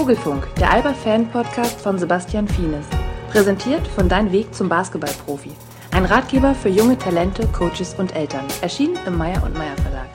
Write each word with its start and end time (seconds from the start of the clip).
Vogelfunk, 0.00 0.48
der 0.54 0.72
Alba-Fan-Podcast 0.72 1.78
von 1.78 1.98
Sebastian 1.98 2.48
Fienes. 2.48 2.86
Präsentiert 3.30 3.86
von 3.86 4.08
Dein 4.08 4.32
Weg 4.32 4.54
zum 4.54 4.66
Basketballprofi. 4.66 5.50
Ein 5.90 6.06
Ratgeber 6.06 6.54
für 6.54 6.70
junge 6.70 6.96
Talente, 6.96 7.46
Coaches 7.48 7.96
und 7.98 8.16
Eltern. 8.16 8.46
Erschienen 8.62 8.98
im 9.06 9.18
Meyer 9.18 9.42
und 9.42 9.52
Meyer 9.52 9.76
Verlag. 9.76 10.08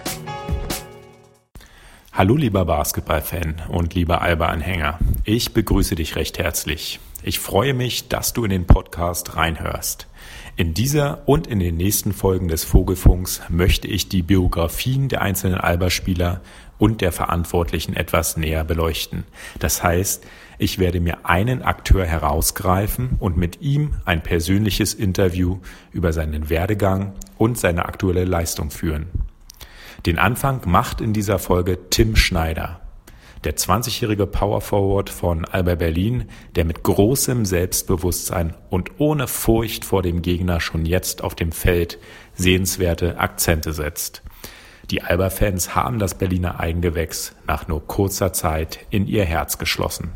Hallo 2.12 2.36
lieber 2.36 2.66
Basketballfan 2.66 3.62
und 3.70 3.94
lieber 3.94 4.24
Alba-Anhänger. 4.24 4.98
Ich 5.24 5.54
begrüße 5.54 5.94
dich 5.94 6.16
recht 6.16 6.40
herzlich. 6.40 7.00
Ich 7.22 7.40
freue 7.40 7.76
mich, 7.76 8.08
dass 8.08 8.34
du 8.34 8.44
in 8.44 8.50
den 8.50 8.66
Podcast 8.66 9.36
reinhörst. 9.36 10.08
In 10.58 10.74
dieser 10.74 11.28
und 11.28 11.48
in 11.48 11.60
den 11.60 11.76
nächsten 11.76 12.14
Folgen 12.14 12.48
des 12.48 12.64
Vogelfunks 12.64 13.42
möchte 13.50 13.88
ich 13.88 14.10
die 14.10 14.22
Biografien 14.22 15.10
der 15.10 15.22
einzelnen 15.22 15.60
Alba-Spieler 15.60 16.42
und 16.78 17.02
der 17.02 17.12
Verantwortlichen 17.12 17.96
etwas 17.96 18.38
näher 18.38 18.64
beleuchten. 18.64 19.24
Das 19.60 19.84
heißt, 19.84 20.26
ich 20.58 20.80
werde 20.80 21.00
mir 21.00 21.26
einen 21.26 21.62
Akteur 21.64 22.06
herausgreifen 22.06 23.18
und 23.20 23.38
mit 23.38 23.62
ihm 23.62 23.96
ein 24.06 24.24
persönliches 24.24 24.94
Interview 24.94 25.60
über 25.92 26.14
seinen 26.14 26.50
Werdegang 26.50 27.14
und 27.38 27.58
seine 27.58 27.86
aktuelle 27.86 28.26
Leistung 28.26 28.72
führen. 28.72 29.08
Den 30.06 30.20
Anfang 30.20 30.62
macht 30.66 31.02
in 31.02 31.14
dieser 31.14 31.40
Folge 31.40 31.90
Tim 31.90 32.16
Schneider, 32.16 32.80
der 33.44 33.56
20-jährige 33.56 34.28
Power 34.28 34.62
Forward 34.62 35.10
von 35.10 35.46
Alba 35.46 35.76
Berlin, 35.76 36.26
der 36.56 36.66
mit 36.66 36.84
großem 36.84 37.46
Selbstbewusstsein 37.46 38.56
und 38.70 38.92
ohne 38.98 39.28
Furcht 39.28 39.86
vor 39.86 40.02
dem 40.02 40.22
Gegner 40.22 40.60
schon 40.60 40.86
jetzt 40.86 41.24
auf 41.24 41.36
dem 41.36 41.52
Feld 41.52 42.00
sehenswerte 42.34 43.20
Akzente 43.20 43.74
setzt. 43.74 44.24
Die 44.92 45.02
Alba-Fans 45.02 45.76
haben 45.76 46.00
das 46.00 46.16
Berliner 46.16 46.60
Eigengewächs 46.60 47.36
nach 47.48 47.68
nur 47.68 47.86
kurzer 47.88 48.34
Zeit 48.34 48.80
in 48.90 49.08
ihr 49.08 49.26
Herz 49.26 49.58
geschlossen. 49.58 50.12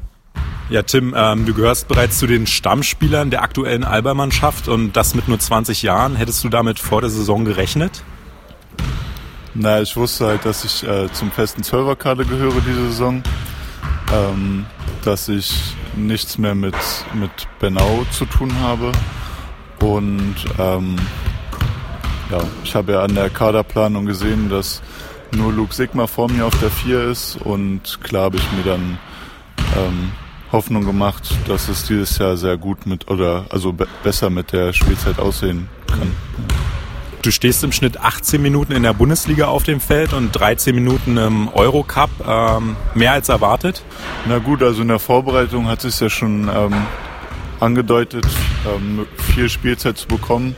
Ja, 0.69 0.83
Tim, 0.83 1.15
ähm, 1.17 1.47
du 1.47 1.55
gehörst 1.55 1.87
bereits 1.87 2.19
zu 2.19 2.27
den 2.27 2.45
Stammspielern 2.45 3.31
der 3.31 3.41
aktuellen 3.41 3.83
Alba-Mannschaft 3.83 4.67
und 4.67 4.93
das 4.93 5.15
mit 5.15 5.27
nur 5.27 5.39
20 5.39 5.81
Jahren. 5.81 6.15
Hättest 6.15 6.43
du 6.43 6.49
damit 6.49 6.77
vor 6.77 7.01
der 7.01 7.09
Saison 7.09 7.43
gerechnet? 7.45 8.03
Na, 9.55 9.81
ich 9.81 9.97
wusste 9.97 10.27
halt, 10.27 10.45
dass 10.45 10.63
ich 10.63 10.87
äh, 10.87 11.11
zum 11.11 11.31
festen 11.31 11.63
Zwölferkader 11.63 12.23
gehöre 12.23 12.61
diese 12.61 12.87
Saison. 12.87 13.23
Ähm, 14.13 14.65
dass 15.03 15.27
ich 15.27 15.75
nichts 15.95 16.37
mehr 16.37 16.55
mit, 16.55 16.75
mit 17.13 17.31
Benau 17.59 18.05
zu 18.11 18.25
tun 18.25 18.53
habe. 18.61 18.91
Und 19.81 20.35
ähm, 20.59 20.97
ja, 22.29 22.39
ich 22.63 22.75
habe 22.75 22.93
ja 22.93 23.03
an 23.03 23.15
der 23.15 23.29
Kaderplanung 23.29 24.05
gesehen, 24.05 24.49
dass 24.49 24.81
nur 25.31 25.53
Luke 25.53 25.73
Sigma 25.73 26.07
vor 26.07 26.29
mir 26.29 26.45
auf 26.45 26.59
der 26.59 26.69
4 26.69 27.03
ist 27.05 27.37
und 27.43 27.99
klar 28.03 28.23
habe 28.23 28.37
ich 28.37 28.51
mir 28.51 28.63
dann 28.63 28.97
ähm, 29.77 30.11
Hoffnung 30.51 30.85
gemacht, 30.85 31.29
dass 31.47 31.69
es 31.69 31.83
dieses 31.85 32.17
Jahr 32.17 32.37
sehr 32.37 32.57
gut 32.57 32.85
mit 32.85 33.09
oder 33.09 33.45
also 33.49 33.71
be 33.71 33.87
besser 34.03 34.29
mit 34.29 34.51
der 34.51 34.73
Spielzeit 34.73 35.19
aussehen 35.19 35.69
kann. 35.87 36.11
Du 37.21 37.31
stehst 37.31 37.63
im 37.65 37.71
Schnitt 37.73 37.99
18 37.99 38.41
Minuten 38.41 38.71
in 38.71 38.83
der 38.83 38.93
Bundesliga 38.93 39.47
auf 39.47 39.63
dem 39.63 39.81
Feld 39.81 40.13
und 40.13 40.31
13 40.31 40.73
Minuten 40.73 41.17
im 41.17 41.49
Eurocup. 41.49 42.09
Ähm, 42.25 42.77
mehr 42.95 43.11
als 43.11 43.27
erwartet? 43.27 43.83
Na 44.25 44.37
gut, 44.37 44.63
also 44.63 44.81
in 44.81 44.87
der 44.87 44.99
Vorbereitung 44.99 45.67
hat 45.67 45.83
es 45.83 45.99
ja 45.99 46.09
schon 46.09 46.47
ähm, 46.47 46.73
angedeutet, 47.59 48.25
ähm, 48.73 49.05
viel 49.17 49.49
Spielzeit 49.49 49.97
zu 49.97 50.07
bekommen. 50.07 50.55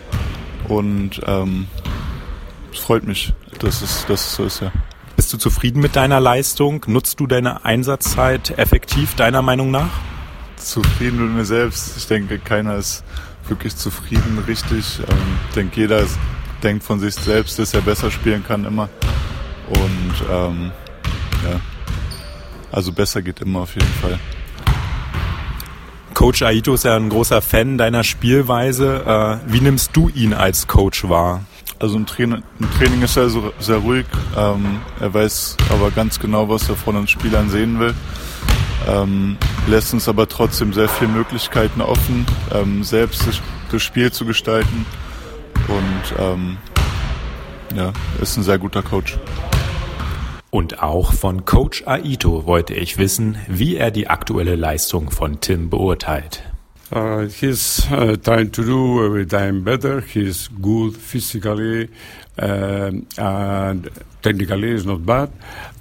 Und 0.68 1.22
ähm, 1.26 1.68
es 2.72 2.80
freut 2.80 3.04
mich, 3.04 3.34
dass 3.60 3.82
es, 3.82 4.06
dass 4.06 4.26
es 4.26 4.36
so 4.36 4.46
ist, 4.46 4.62
ja. 4.62 4.72
Bist 5.16 5.34
du 5.34 5.38
zufrieden 5.38 5.82
mit 5.82 5.96
deiner 5.96 6.20
Leistung? 6.20 6.84
Nutzt 6.88 7.20
du 7.20 7.28
deine 7.28 7.66
Einsatzzeit 7.66 8.58
effektiv, 8.58 9.16
deiner 9.16 9.42
Meinung 9.42 9.70
nach? 9.70 9.90
Zufrieden 10.56 11.26
mit 11.26 11.36
mir 11.36 11.46
selbst. 11.46 11.98
Ich 11.98 12.08
denke, 12.08 12.40
keiner 12.40 12.76
ist 12.76 13.04
wirklich 13.48 13.76
zufrieden, 13.76 14.44
richtig. 14.48 15.00
Ähm, 15.00 15.18
ich 15.50 15.56
denke, 15.56 15.82
jeder 15.82 16.00
ist, 16.00 16.18
denkt 16.64 16.84
von 16.84 17.00
sich 17.00 17.16
selbst, 17.16 17.60
dass 17.60 17.74
er 17.74 17.82
besser 17.82 18.10
spielen 18.10 18.44
kann 18.44 18.66
immer. 18.66 18.90
Und 19.68 20.14
ähm, 20.32 20.72
ja, 21.44 21.60
also 22.72 22.92
besser 22.92 23.22
geht 23.22 23.42
immer 23.42 23.60
auf 23.60 23.76
jeden 23.76 23.94
Fall. 24.02 24.20
Coach 26.22 26.44
Aito 26.44 26.76
ist 26.76 26.84
ja 26.84 26.96
ein 26.96 27.10
großer 27.10 27.42
Fan 27.42 27.80
deiner 27.80 28.04
Spielweise. 28.04 29.40
Äh, 29.48 29.52
wie 29.52 29.60
nimmst 29.60 29.96
du 29.96 30.08
ihn 30.10 30.36
als 30.36 30.68
Coach 30.68 31.10
wahr? 31.10 31.46
Also 31.80 31.98
im 31.98 32.06
Training, 32.06 32.44
im 32.60 32.72
Training 32.78 33.02
ist 33.02 33.18
er 33.18 33.28
so, 33.28 33.52
sehr 33.60 33.78
ruhig. 33.78 34.06
Ähm, 34.38 34.82
er 35.00 35.12
weiß 35.12 35.58
aber 35.72 35.90
ganz 35.90 36.20
genau, 36.20 36.48
was 36.48 36.70
er 36.70 36.76
von 36.76 36.94
den 36.94 37.08
Spielern 37.08 37.50
sehen 37.50 37.80
will. 37.80 37.96
Ähm, 38.88 39.36
lässt 39.66 39.96
uns 39.96 40.08
aber 40.08 40.30
trotzdem 40.30 40.74
sehr 40.74 40.90
viele 40.90 41.10
Möglichkeiten 41.10 41.82
offen, 41.82 42.28
ähm, 42.54 42.84
selbst 42.84 43.26
das, 43.72 43.82
Spiel 43.82 44.12
zu 44.12 44.24
gestalten. 44.24 44.86
Und 45.68 46.20
ähm, 46.20 46.58
ja, 47.76 47.94
ist 48.22 48.38
ein 48.38 48.44
sehr 48.44 48.60
guter 48.60 48.84
Coach. 48.84 49.18
Und 50.52 50.84
auch 50.84 51.14
von 51.14 51.46
Coach 51.46 51.84
Aito 51.88 52.46
wollte 52.46 52.74
ich 52.74 52.98
wissen, 52.98 53.38
wie 53.48 53.78
er 53.78 53.90
die 53.90 54.10
aktuelle 54.10 54.58
Leistung 54.58 55.10
von 55.10 55.40
Tim 55.40 55.70
beurteilt. 55.70 56.44
Uh, 56.94 57.22
he's 57.22 57.88
uh, 57.90 58.18
trying 58.18 58.52
to 58.52 58.64
do 58.64 59.06
every 59.06 59.26
time 59.26 59.62
better. 59.62 60.02
He's 60.02 60.50
good 60.62 60.98
physically 60.98 61.88
uh, 62.38 62.92
and 63.18 63.90
technically 64.22 64.72
is 64.72 64.86
not 64.86 65.06
bad. 65.06 65.30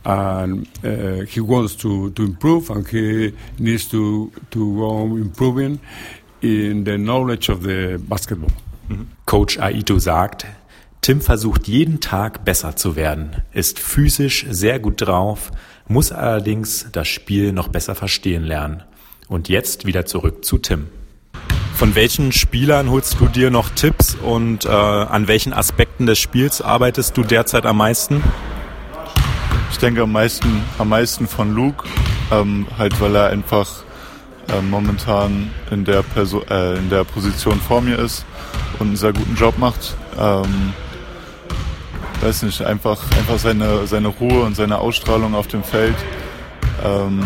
And 0.04 0.68
uh, 0.84 1.26
he 1.26 1.40
wants 1.40 1.74
to, 1.78 2.10
to 2.10 2.22
improve 2.22 2.70
and 2.70 2.86
he 2.86 3.32
needs 3.58 3.88
to, 3.88 4.30
to 4.52 4.76
go 4.76 5.16
improving 5.16 5.80
in 6.42 6.84
the 6.84 6.96
knowledge 6.96 7.48
of 7.48 7.64
the 7.64 7.98
basketball. 7.98 8.52
Coach 9.26 9.58
Aito 9.58 9.98
sagt, 9.98 10.46
Tim 11.02 11.22
versucht 11.22 11.66
jeden 11.66 12.00
Tag 12.00 12.44
besser 12.44 12.76
zu 12.76 12.94
werden, 12.94 13.36
ist 13.52 13.78
physisch 13.78 14.44
sehr 14.50 14.78
gut 14.78 15.00
drauf, 15.00 15.50
muss 15.88 16.12
allerdings 16.12 16.88
das 16.92 17.08
Spiel 17.08 17.52
noch 17.52 17.68
besser 17.68 17.94
verstehen 17.94 18.44
lernen. 18.44 18.82
Und 19.26 19.48
jetzt 19.48 19.86
wieder 19.86 20.04
zurück 20.04 20.44
zu 20.44 20.58
Tim. 20.58 20.88
Von 21.74 21.94
welchen 21.94 22.32
Spielern 22.32 22.90
holst 22.90 23.18
du 23.18 23.28
dir 23.28 23.50
noch 23.50 23.70
Tipps 23.70 24.14
und 24.14 24.66
äh, 24.66 24.68
an 24.68 25.26
welchen 25.26 25.54
Aspekten 25.54 26.04
des 26.04 26.18
Spiels 26.18 26.60
arbeitest 26.60 27.16
du 27.16 27.22
derzeit 27.22 27.64
am 27.64 27.78
meisten? 27.78 28.22
Ich 29.70 29.78
denke 29.78 30.02
am 30.02 30.12
meisten, 30.12 30.62
am 30.76 30.90
meisten 30.90 31.26
von 31.26 31.54
Luke, 31.54 31.88
ähm, 32.30 32.66
halt 32.76 33.00
weil 33.00 33.16
er 33.16 33.28
einfach 33.28 33.84
äh, 34.48 34.60
momentan 34.60 35.50
in 35.70 35.86
der, 35.86 36.02
Perso 36.02 36.42
äh, 36.50 36.76
in 36.76 36.90
der 36.90 37.04
Position 37.04 37.58
vor 37.58 37.80
mir 37.80 37.98
ist 37.98 38.26
und 38.78 38.88
einen 38.88 38.96
sehr 38.96 39.14
guten 39.14 39.34
Job 39.36 39.56
macht. 39.56 39.96
Ähm, 40.18 40.74
weiß 42.20 42.42
nicht, 42.42 42.62
einfach, 42.62 42.98
einfach 43.18 43.38
seine, 43.38 43.86
seine 43.86 44.08
Ruhe 44.08 44.42
und 44.42 44.54
seine 44.56 44.78
Ausstrahlung 44.78 45.34
auf 45.34 45.46
dem 45.46 45.62
Feld, 45.62 45.96
ähm, 46.84 47.24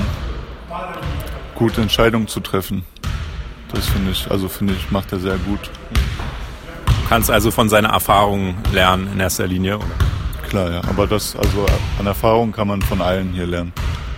gute 1.55 1.81
Entscheidungen 1.81 2.29
zu 2.29 2.41
treffen. 2.41 2.85
Das 3.73 3.87
finde 3.87 4.13
ich, 4.13 4.31
also 4.31 4.49
finde 4.49 4.75
ich, 4.75 4.91
macht 4.91 5.13
er 5.13 5.19
sehr 5.19 5.37
gut. 5.39 5.71
Du 6.87 7.09
kannst 7.09 7.31
also 7.31 7.51
von 7.51 7.69
seiner 7.69 7.91
Erfahrung 7.91 8.55
lernen 8.73 9.11
in 9.13 9.21
erster 9.21 9.47
Linie, 9.47 9.77
oder? 9.79 9.87
Klar, 10.49 10.71
ja. 10.71 10.81
Aber 10.89 11.07
das, 11.07 11.35
also 11.37 11.67
an 11.99 12.07
Erfahrung 12.07 12.53
kann 12.53 12.69
man 12.69 12.81
von 12.83 13.01
allen 13.01 13.33
hier 13.33 13.47
lernen. 13.47 13.73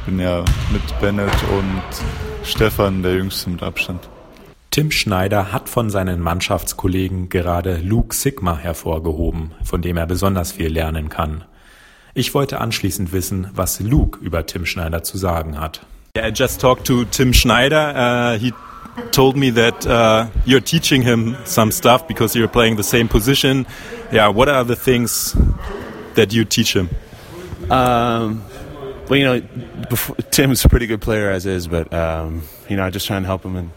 Bin 0.05 0.21
ja 0.21 0.45
mit 0.71 1.01
Bennett 1.01 1.33
und 1.51 2.47
Stefan 2.47 3.03
der 3.03 3.15
Jüngste 3.15 3.51
mit 3.51 3.63
Abstand. 3.63 4.09
Tim 4.77 4.91
Schneider 4.91 5.53
hat 5.53 5.71
von 5.71 5.89
seinen 5.89 6.21
Mannschaftskollegen 6.21 7.31
gerade 7.31 7.79
Luke 7.79 8.15
Sigma 8.15 8.59
hervorgehoben, 8.59 9.53
von 9.65 9.81
dem 9.81 9.97
er 9.97 10.05
besonders 10.05 10.53
viel 10.53 10.71
lernen 10.71 11.09
kann. 11.09 11.45
Ich 12.13 12.35
wollte 12.35 12.61
anschließend 12.61 13.11
wissen, 13.11 13.49
was 13.55 13.81
Luke 13.81 14.19
über 14.23 14.45
Tim 14.45 14.67
Schneider 14.67 15.03
zu 15.03 15.17
sagen 15.17 15.59
hat. 15.59 15.81
Yeah, 16.15 16.29
I 16.29 16.31
just 16.31 16.61
talked 16.61 16.87
to 16.89 17.07
Tim 17.07 17.33
Schneider. 17.33 18.35
Uh, 18.35 18.39
he 18.39 18.53
told 19.13 19.37
me 19.37 19.51
that 19.55 19.87
uh, 19.87 20.27
you're 20.45 20.63
teaching 20.63 21.01
him 21.01 21.37
some 21.47 21.73
stuff 21.73 22.07
because 22.07 22.37
you're 22.39 22.47
playing 22.47 22.77
the 22.77 22.83
same 22.83 23.09
position. 23.09 23.67
Yeah, 24.13 24.29
what 24.29 24.51
are 24.51 24.63
the 24.63 24.77
things 24.77 25.35
that 26.17 26.35
you 26.35 26.45
teach 26.45 26.77
him? 26.77 26.91
Um, 27.71 28.43
well, 29.09 29.19
you 29.19 29.25
know, 29.25 29.41
before, 29.89 30.17
Tim's 30.31 30.67
a 30.67 30.69
pretty 30.69 30.87
good 30.87 31.01
player 31.01 31.31
as 31.31 31.47
is, 31.47 31.67
but 31.67 31.91
um, 31.95 32.43
you 32.69 32.77
know, 32.77 32.85
I 32.85 32.91
just 32.91 33.07
try 33.07 33.17
and 33.17 33.25
help 33.25 33.43
him 33.43 33.57
and 33.57 33.71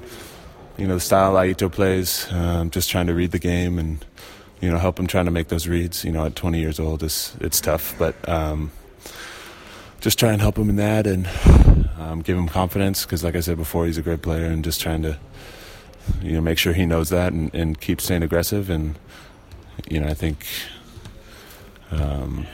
you 0.80 0.88
know 0.88 0.94
the 0.94 1.02
style 1.02 1.34
Aito 1.34 1.70
plays. 1.70 2.32
Um, 2.32 2.70
just 2.72 2.90
trying 2.90 3.08
to 3.08 3.14
read 3.14 3.32
the 3.32 3.40
game 3.40 3.78
and 3.78 4.04
you 4.62 4.72
know 4.72 4.78
help 4.78 4.98
him 4.98 5.08
trying 5.08 5.26
to 5.26 5.32
make 5.32 5.50
those 5.50 5.68
reads. 5.68 6.06
You 6.06 6.12
know, 6.12 6.26
at 6.26 6.36
20 6.36 6.60
years 6.60 6.80
old, 6.80 7.04
it's 7.04 7.36
it's 7.42 7.60
tough, 7.60 7.96
but 8.00 8.16
um, 8.28 8.72
just 10.00 10.18
try 10.18 10.32
and 10.32 10.42
help 10.42 10.58
him 10.58 10.70
in 10.70 10.78
that 10.78 11.06
and 11.06 11.28
um, 12.00 12.22
give 12.22 12.38
him 12.38 12.48
confidence 12.48 13.04
because, 13.06 13.24
like 13.24 13.36
I 13.36 13.42
said 13.42 13.58
before, 13.58 13.86
he's 13.86 13.98
a 13.98 14.02
great 14.02 14.22
player 14.22 14.46
and 14.46 14.64
just 14.64 14.80
trying 14.80 15.02
to 15.04 15.18
you 16.22 16.32
know 16.32 16.42
make 16.42 16.58
sure 16.58 16.72
he 16.72 16.86
knows 16.86 17.10
that 17.10 17.34
and, 17.34 17.54
and 17.54 17.80
keep 17.80 18.00
staying 18.00 18.24
aggressive. 18.24 18.70
And 18.70 18.98
you 19.90 20.00
know, 20.00 20.08
I 20.08 20.14
think 20.14 20.46
um, 21.92 22.48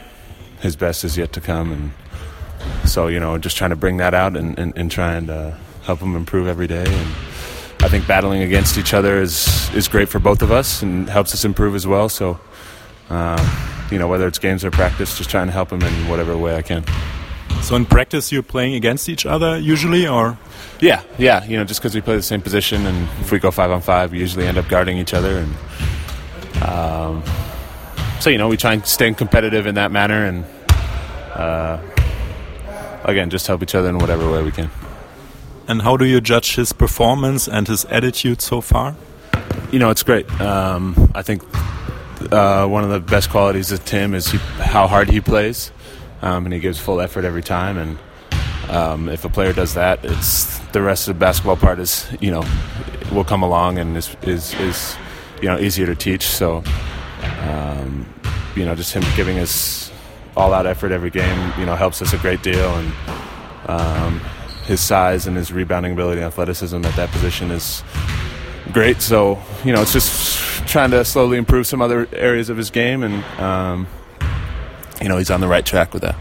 his 0.61 0.75
best 0.75 1.03
is 1.03 1.15
yet 1.15 1.31
to 1.33 1.41
come 1.41 1.71
and. 1.71 1.91
so 2.89 3.05
you 3.05 3.19
know, 3.19 3.37
just 3.37 3.55
trying 3.55 3.69
to 3.69 3.75
bring 3.75 3.97
that 3.97 4.15
out 4.15 4.35
and, 4.35 4.57
and, 4.57 4.75
and 4.75 4.89
try 4.89 5.13
and 5.13 5.29
uh, 5.29 5.51
help 5.83 5.99
him 5.99 6.15
improve 6.15 6.47
every 6.47 6.65
day. 6.65 6.85
And 6.87 7.15
I 7.85 7.89
think 7.89 8.07
battling 8.07 8.41
against 8.41 8.77
each 8.77 8.93
other 8.93 9.21
is 9.21 9.69
is 9.75 9.87
great 9.87 10.09
for 10.09 10.19
both 10.19 10.41
of 10.41 10.51
us 10.51 10.81
and 10.81 11.07
helps 11.09 11.33
us 11.33 11.45
improve 11.45 11.75
as 11.75 11.85
well. 11.85 12.09
So. 12.09 12.39
Uh, 13.07 13.37
you 13.91 13.99
know, 13.99 14.07
whether 14.07 14.27
it's 14.27 14.39
games 14.39 14.65
or 14.65 14.71
practice, 14.71 15.17
just 15.17 15.29
trying 15.29 15.47
to 15.47 15.53
help 15.53 15.69
them 15.69 15.81
in 15.83 16.07
whatever 16.07 16.35
way 16.37 16.55
I 16.55 16.61
can. 16.61 16.83
So 17.61 17.75
in 17.75 17.85
practice, 17.85 18.31
you're 18.31 18.43
playing 18.43 18.75
against 18.75 19.09
each 19.09 19.25
other 19.25 19.57
usually, 19.57 20.07
or? 20.07 20.37
Yeah, 20.79 21.01
yeah. 21.17 21.43
You 21.45 21.57
know, 21.57 21.63
just 21.63 21.81
because 21.81 21.95
we 21.95 22.01
play 22.01 22.15
the 22.15 22.21
same 22.21 22.41
position, 22.41 22.85
and 22.85 23.07
if 23.21 23.31
we 23.31 23.39
go 23.39 23.51
five 23.51 23.71
on 23.71 23.81
five, 23.81 24.11
we 24.11 24.19
usually 24.19 24.47
end 24.47 24.57
up 24.57 24.67
guarding 24.67 24.97
each 24.97 25.13
other, 25.13 25.37
and 25.37 26.63
um, 26.63 27.23
so 28.19 28.29
you 28.29 28.37
know, 28.37 28.47
we 28.47 28.57
try 28.57 28.73
and 28.73 28.85
stay 28.85 29.13
competitive 29.13 29.67
in 29.67 29.75
that 29.75 29.91
manner, 29.91 30.25
and 30.25 30.45
uh, 31.33 31.79
again, 33.03 33.29
just 33.29 33.47
help 33.47 33.63
each 33.63 33.75
other 33.75 33.89
in 33.89 33.97
whatever 33.97 34.29
way 34.31 34.41
we 34.43 34.51
can. 34.51 34.69
And 35.67 35.81
how 35.81 35.97
do 35.97 36.05
you 36.05 36.21
judge 36.21 36.55
his 36.55 36.73
performance 36.73 37.47
and 37.47 37.67
his 37.67 37.85
attitude 37.85 38.41
so 38.41 38.61
far? 38.61 38.95
You 39.71 39.79
know, 39.79 39.89
it's 39.89 40.03
great. 40.03 40.29
Um, 40.39 41.11
I 41.15 41.23
think 41.23 41.43
uh, 42.31 42.67
one 42.67 42.83
of 42.83 42.91
the 42.91 42.99
best 42.99 43.29
qualities 43.29 43.71
of 43.71 43.83
Tim 43.83 44.13
is 44.13 44.27
he, 44.27 44.37
how 44.37 44.87
hard 44.87 45.09
he 45.09 45.21
plays, 45.21 45.71
um, 46.21 46.45
and 46.45 46.53
he 46.53 46.59
gives 46.59 46.79
full 46.79 47.01
effort 47.01 47.25
every 47.25 47.41
time. 47.41 47.77
And 47.77 47.97
um, 48.69 49.09
if 49.09 49.25
a 49.25 49.29
player 49.29 49.53
does 49.53 49.73
that, 49.73 50.05
it's 50.05 50.59
the 50.69 50.81
rest 50.81 51.07
of 51.07 51.15
the 51.15 51.19
basketball 51.19 51.57
part 51.57 51.79
is 51.79 52.07
you 52.19 52.31
know 52.31 52.43
will 53.11 53.23
come 53.23 53.41
along 53.41 53.79
and 53.79 53.97
is 53.97 54.15
is, 54.21 54.53
is 54.55 54.95
you 55.41 55.47
know 55.47 55.57
easier 55.57 55.87
to 55.87 55.95
teach. 55.95 56.27
So 56.27 56.63
um, 57.41 58.05
you 58.55 58.65
know 58.65 58.75
just 58.75 58.93
him 58.93 59.03
giving 59.15 59.39
us 59.39 59.91
all 60.37 60.53
out 60.53 60.65
effort 60.65 60.91
every 60.91 61.09
game 61.09 61.53
you 61.57 61.65
know 61.65 61.75
helps 61.75 62.01
us 62.01 62.13
a 62.13 62.17
great 62.17 62.43
deal 62.43 62.75
and 62.75 62.93
um, 63.67 64.21
his 64.65 64.81
size 64.81 65.27
and 65.27 65.37
his 65.37 65.51
rebounding 65.51 65.93
ability 65.93 66.21
and 66.21 66.27
athleticism 66.27 66.83
at 66.83 66.95
that 66.95 67.11
position 67.11 67.51
is 67.51 67.83
great. 68.71 69.01
So 69.01 69.39
you 69.63 69.73
know 69.73 69.81
it's 69.81 69.93
just 69.93 70.67
trying 70.67 70.91
to 70.91 71.03
slowly 71.05 71.37
improve 71.37 71.67
some 71.67 71.81
other 71.81 72.07
areas 72.13 72.49
of 72.49 72.57
his 72.57 72.71
game, 72.71 73.03
and 73.03 73.23
um, 73.39 73.87
you 75.01 75.07
know 75.07 75.17
he's 75.17 75.31
on 75.31 75.41
the 75.41 75.47
right 75.47 75.65
track 75.65 75.93
with 75.93 76.03
that. 76.03 76.15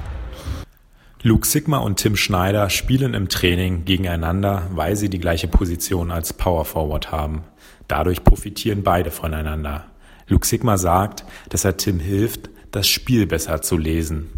Luke 1.27 1.47
Sigma 1.47 1.79
und 1.79 1.97
Tim 1.97 2.17
Schneider 2.17 2.69
spielen 2.69 3.15
im 3.15 3.31
Training 3.31 3.87
gegeneinander, 3.87 4.69
weil 4.75 4.95
sie 4.95 5.09
die 5.09 5.19
gleiche 5.19 5.49
Position 5.49 6.11
als 6.11 6.35
Power 6.35 6.67
Forward 6.67 7.13
haben. 7.13 7.45
Dadurch 7.89 8.25
profitieren 8.25 8.83
beide 8.83 9.11
voneinander. 9.11 9.87
Luke 10.29 10.47
Sigma 10.47 10.77
sagt, 10.77 11.25
dass 11.49 11.65
er 11.65 11.79
Tim 11.79 11.99
hilft, 11.99 12.51
das 12.73 12.89
Spiel 12.89 13.27
besser 13.27 13.63
zu 13.63 13.79
lesen. 13.79 14.31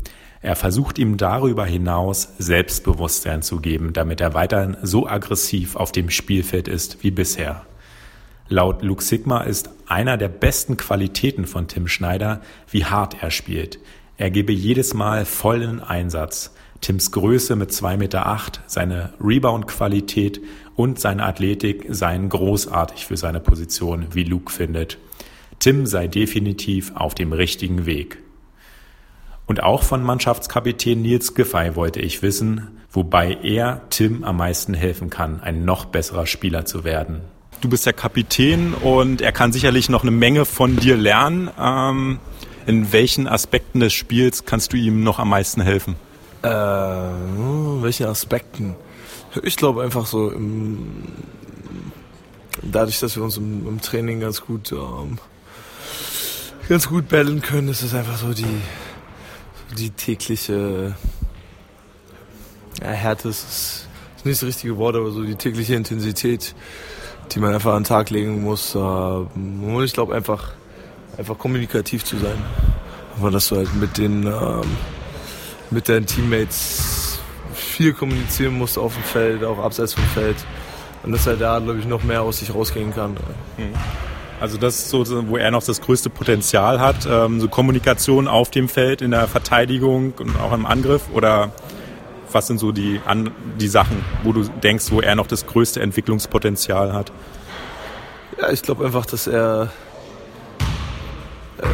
Er 0.46 0.54
versucht 0.54 1.00
ihm 1.00 1.16
darüber 1.16 1.66
hinaus 1.66 2.28
Selbstbewusstsein 2.38 3.42
zu 3.42 3.58
geben, 3.58 3.92
damit 3.92 4.20
er 4.20 4.32
weiterhin 4.34 4.76
so 4.80 5.08
aggressiv 5.08 5.74
auf 5.74 5.90
dem 5.90 6.08
Spielfeld 6.08 6.68
ist 6.68 7.02
wie 7.02 7.10
bisher. 7.10 7.66
Laut 8.48 8.80
Luke 8.84 9.02
Sigma 9.02 9.40
ist 9.40 9.70
einer 9.88 10.16
der 10.16 10.28
besten 10.28 10.76
Qualitäten 10.76 11.46
von 11.46 11.66
Tim 11.66 11.88
Schneider, 11.88 12.42
wie 12.70 12.84
hart 12.84 13.20
er 13.20 13.32
spielt. 13.32 13.80
Er 14.18 14.30
gebe 14.30 14.52
jedes 14.52 14.94
Mal 14.94 15.24
vollen 15.24 15.80
Einsatz. 15.80 16.54
Tims 16.80 17.10
Größe 17.10 17.56
mit 17.56 17.72
2,8 17.72 17.96
Meter, 17.96 18.40
seine 18.68 19.14
Rebound-Qualität 19.20 20.40
und 20.76 21.00
seine 21.00 21.24
Athletik 21.24 21.86
seien 21.88 22.28
großartig 22.28 23.04
für 23.04 23.16
seine 23.16 23.40
Position, 23.40 24.06
wie 24.12 24.22
Luke 24.22 24.52
findet. 24.52 24.98
Tim 25.58 25.86
sei 25.86 26.06
definitiv 26.06 26.92
auf 26.94 27.16
dem 27.16 27.32
richtigen 27.32 27.84
Weg. 27.84 28.18
Und 29.46 29.62
auch 29.62 29.82
von 29.82 30.02
Mannschaftskapitän 30.02 31.02
Nils 31.02 31.34
Giffey 31.34 31.76
wollte 31.76 32.00
ich 32.00 32.22
wissen, 32.22 32.80
wobei 32.90 33.38
er 33.42 33.82
Tim 33.90 34.24
am 34.24 34.38
meisten 34.38 34.74
helfen 34.74 35.08
kann, 35.08 35.40
ein 35.40 35.64
noch 35.64 35.84
besserer 35.84 36.26
Spieler 36.26 36.64
zu 36.64 36.82
werden. 36.82 37.20
Du 37.60 37.68
bist 37.68 37.86
der 37.86 37.92
Kapitän 37.92 38.74
und 38.74 39.22
er 39.22 39.32
kann 39.32 39.52
sicherlich 39.52 39.88
noch 39.88 40.02
eine 40.02 40.10
Menge 40.10 40.44
von 40.44 40.76
dir 40.76 40.96
lernen. 40.96 41.50
Ähm, 41.58 42.18
in 42.66 42.92
welchen 42.92 43.28
Aspekten 43.28 43.80
des 43.80 43.92
Spiels 43.92 44.44
kannst 44.44 44.72
du 44.72 44.76
ihm 44.76 45.04
noch 45.04 45.18
am 45.18 45.30
meisten 45.30 45.60
helfen? 45.60 45.94
Äh, 46.42 46.48
welche 46.48 48.08
Aspekten? 48.08 48.74
Ich 49.42 49.56
glaube 49.56 49.82
einfach 49.82 50.06
so, 50.06 50.30
im, 50.30 51.04
dadurch, 52.62 53.00
dass 53.00 53.16
wir 53.16 53.22
uns 53.22 53.36
im, 53.36 53.66
im 53.66 53.80
Training 53.80 54.20
ganz 54.20 54.40
gut, 54.40 54.72
ähm, 54.72 55.18
ganz 56.68 56.88
gut 56.88 57.08
battlen 57.08 57.40
können, 57.40 57.68
ist 57.68 57.82
es 57.82 57.94
einfach 57.94 58.16
so 58.16 58.32
die, 58.34 58.44
die 59.74 59.90
tägliche 59.90 60.94
ja, 62.80 62.88
Härte 62.88 63.28
ist, 63.28 63.86
ist 64.16 64.26
nicht 64.26 64.42
das 64.42 64.48
richtige 64.48 64.76
Wort, 64.76 64.96
aber 64.96 65.10
so 65.10 65.22
die 65.22 65.34
tägliche 65.34 65.74
Intensität, 65.74 66.54
die 67.32 67.40
man 67.40 67.54
einfach 67.54 67.72
an 67.72 67.82
den 67.82 67.88
Tag 67.88 68.10
legen 68.10 68.42
muss. 68.42 68.74
Und 68.74 69.82
ich 69.84 69.92
glaube 69.92 70.14
einfach, 70.14 70.52
einfach 71.16 71.38
kommunikativ 71.38 72.04
zu 72.04 72.18
sein. 72.18 72.38
Aber 73.18 73.30
dass 73.30 73.48
du 73.48 73.56
halt 73.56 73.74
mit 73.74 73.98
den, 73.98 74.26
ähm, 74.26 74.76
mit 75.70 75.88
deinen 75.88 76.06
Teammates 76.06 77.18
viel 77.54 77.94
kommunizieren 77.94 78.56
musst 78.58 78.78
auf 78.78 78.94
dem 78.94 79.02
Feld, 79.02 79.42
auch 79.44 79.58
abseits 79.58 79.94
vom 79.94 80.04
Feld. 80.04 80.36
Und 81.02 81.12
dass 81.12 81.26
er 81.26 81.36
da, 81.36 81.58
glaube 81.58 81.78
ich, 81.78 81.86
noch 81.86 82.02
mehr 82.02 82.22
aus 82.22 82.40
sich 82.40 82.54
rausgehen 82.54 82.94
kann. 82.94 83.12
Mhm. 83.56 83.74
Also 84.38 84.58
das 84.58 84.78
ist 84.78 84.88
so, 84.90 85.04
wo 85.28 85.38
er 85.38 85.50
noch 85.50 85.62
das 85.62 85.80
größte 85.80 86.10
Potenzial 86.10 86.78
hat, 86.78 87.08
ähm, 87.10 87.40
so 87.40 87.48
Kommunikation 87.48 88.28
auf 88.28 88.50
dem 88.50 88.68
Feld, 88.68 89.00
in 89.00 89.12
der 89.12 89.28
Verteidigung 89.28 90.12
und 90.18 90.38
auch 90.38 90.52
im 90.52 90.66
Angriff 90.66 91.04
oder 91.12 91.52
was 92.32 92.46
sind 92.48 92.58
so 92.58 92.70
die, 92.70 93.00
an, 93.06 93.30
die 93.58 93.68
Sachen, 93.68 94.04
wo 94.22 94.32
du 94.32 94.42
denkst, 94.42 94.86
wo 94.90 95.00
er 95.00 95.14
noch 95.14 95.26
das 95.26 95.46
größte 95.46 95.80
Entwicklungspotenzial 95.80 96.92
hat? 96.92 97.12
Ja, 98.38 98.50
ich 98.50 98.60
glaube 98.60 98.84
einfach, 98.84 99.06
dass 99.06 99.26
er, 99.26 99.70
äh, 101.58 101.66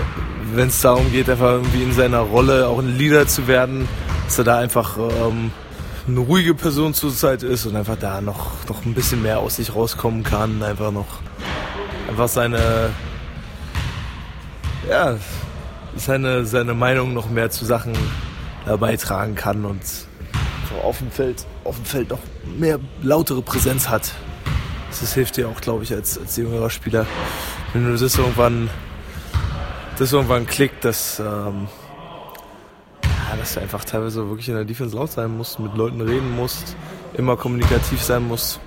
wenn 0.54 0.68
es 0.68 0.80
darum 0.80 1.10
geht, 1.10 1.28
einfach 1.28 1.54
irgendwie 1.54 1.82
in 1.82 1.92
seiner 1.92 2.20
Rolle 2.20 2.68
auch 2.68 2.78
ein 2.78 2.96
Leader 2.96 3.26
zu 3.26 3.48
werden, 3.48 3.88
dass 4.26 4.38
er 4.38 4.44
da 4.44 4.58
einfach 4.58 4.96
ähm, 4.98 5.50
eine 6.06 6.20
ruhige 6.20 6.54
Person 6.54 6.94
zurzeit 6.94 7.42
ist 7.42 7.66
und 7.66 7.74
einfach 7.74 7.96
da 7.98 8.20
noch, 8.20 8.68
noch 8.68 8.84
ein 8.84 8.94
bisschen 8.94 9.22
mehr 9.22 9.40
aus 9.40 9.56
sich 9.56 9.74
rauskommen 9.74 10.22
kann, 10.22 10.62
einfach 10.62 10.92
noch 10.92 11.06
einfach 12.12 12.28
seine 12.28 12.90
ja, 14.88 15.16
seine, 15.96 16.44
seine 16.44 16.74
Meinung 16.74 17.14
noch 17.14 17.30
mehr 17.30 17.50
zu 17.50 17.64
Sachen 17.64 17.94
beitragen 18.78 19.34
kann 19.34 19.64
und 19.64 19.80
auf 20.82 20.98
dem 20.98 21.10
Feld, 21.10 21.46
auf 21.64 21.76
dem 21.76 21.84
Feld 21.84 22.10
noch 22.10 22.18
mehr 22.58 22.78
lautere 23.02 23.42
Präsenz 23.42 23.88
hat. 23.88 24.12
Das 24.88 25.14
hilft 25.14 25.36
dir 25.36 25.48
auch, 25.48 25.60
glaube 25.60 25.84
ich, 25.84 25.92
als, 25.92 26.19
als 26.19 26.36
jüngerer 26.36 26.70
Spieler. 26.70 27.06
Wenn 27.72 27.84
du 27.84 27.96
das 27.96 28.16
irgendwann, 28.16 28.69
das 29.98 30.12
irgendwann 30.12 30.46
klickt, 30.46 30.84
dass, 30.84 31.19
ähm, 31.19 31.69
ja, 33.02 33.36
dass 33.38 33.54
du 33.54 33.60
einfach 33.60 33.84
teilweise 33.84 34.28
wirklich 34.28 34.48
in 34.48 34.54
der 34.54 34.64
Defense 34.64 34.94
laut 34.94 35.12
sein 35.12 35.36
musst, 35.36 35.58
mit 35.60 35.74
Leuten 35.76 36.00
reden 36.00 36.36
musst, 36.36 36.76
immer 37.14 37.36
kommunikativ 37.36 38.02
sein 38.02 38.28
musst. 38.28 38.60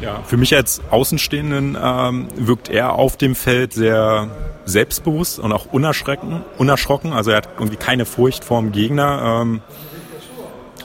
Ja, 0.00 0.22
für 0.22 0.36
mich 0.36 0.54
als 0.54 0.80
Außenstehenden 0.90 1.76
ähm, 1.80 2.28
wirkt 2.36 2.68
er 2.68 2.92
auf 2.92 3.16
dem 3.16 3.34
Feld 3.34 3.72
sehr 3.72 4.30
selbstbewusst 4.64 5.38
und 5.38 5.52
auch 5.52 5.72
unerschrecken, 5.72 6.42
unerschrocken. 6.56 7.12
Also 7.12 7.30
er 7.30 7.38
hat 7.38 7.48
irgendwie 7.58 7.76
keine 7.76 8.04
Furcht 8.04 8.44
vorm 8.44 8.70
Gegner. 8.70 9.40
Ähm, 9.42 9.60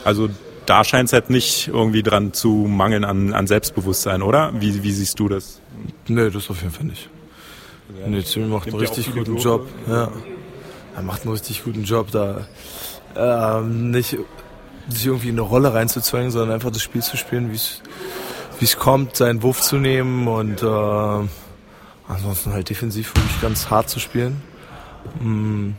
also 0.04 0.28
da 0.66 0.82
scheint 0.84 1.08
es 1.08 1.12
halt 1.12 1.30
nicht 1.30 1.68
irgendwie 1.68 2.02
dran 2.02 2.32
zu 2.32 2.66
mangeln 2.68 3.04
an, 3.04 3.34
an 3.34 3.46
Selbstbewusstsein, 3.46 4.22
oder? 4.22 4.52
Wie, 4.58 4.82
wie 4.82 4.92
siehst 4.92 5.20
du 5.20 5.28
das? 5.28 5.60
Nee, 6.08 6.30
das 6.30 6.50
auf 6.50 6.60
jeden 6.62 6.72
Fall 6.72 6.86
nicht. 6.86 7.08
Ja, 8.00 8.08
nee, 8.08 8.22
Tim 8.22 8.48
macht 8.48 8.68
einen 8.68 8.76
richtig 8.78 9.12
guten 9.12 9.36
Job. 9.36 9.68
Ja. 9.88 10.10
Er 10.96 11.02
macht 11.02 11.22
einen 11.22 11.32
richtig 11.32 11.64
guten 11.64 11.84
Job, 11.84 12.10
da 12.10 12.46
ähm, 13.16 13.90
nicht 13.90 14.16
sich 14.88 15.06
irgendwie 15.06 15.28
in 15.28 15.34
eine 15.34 15.42
Rolle 15.42 15.72
reinzuzwängen, 15.72 16.30
sondern 16.30 16.52
einfach 16.52 16.70
das 16.70 16.82
Spiel 16.82 17.02
zu 17.02 17.16
spielen, 17.16 17.50
wie 17.50 17.56
es 17.56 17.80
wie 18.58 18.64
es 18.64 18.76
kommt, 18.76 19.16
seinen 19.16 19.42
Wurf 19.42 19.60
zu 19.60 19.76
nehmen 19.76 20.28
und 20.28 20.62
äh, 20.62 21.28
ansonsten 22.08 22.52
halt 22.52 22.70
defensiv 22.70 23.14
wirklich 23.14 23.40
ganz 23.40 23.70
hart 23.70 23.88
zu 23.88 24.00
spielen. 24.00 24.42
Mm. 25.20 25.70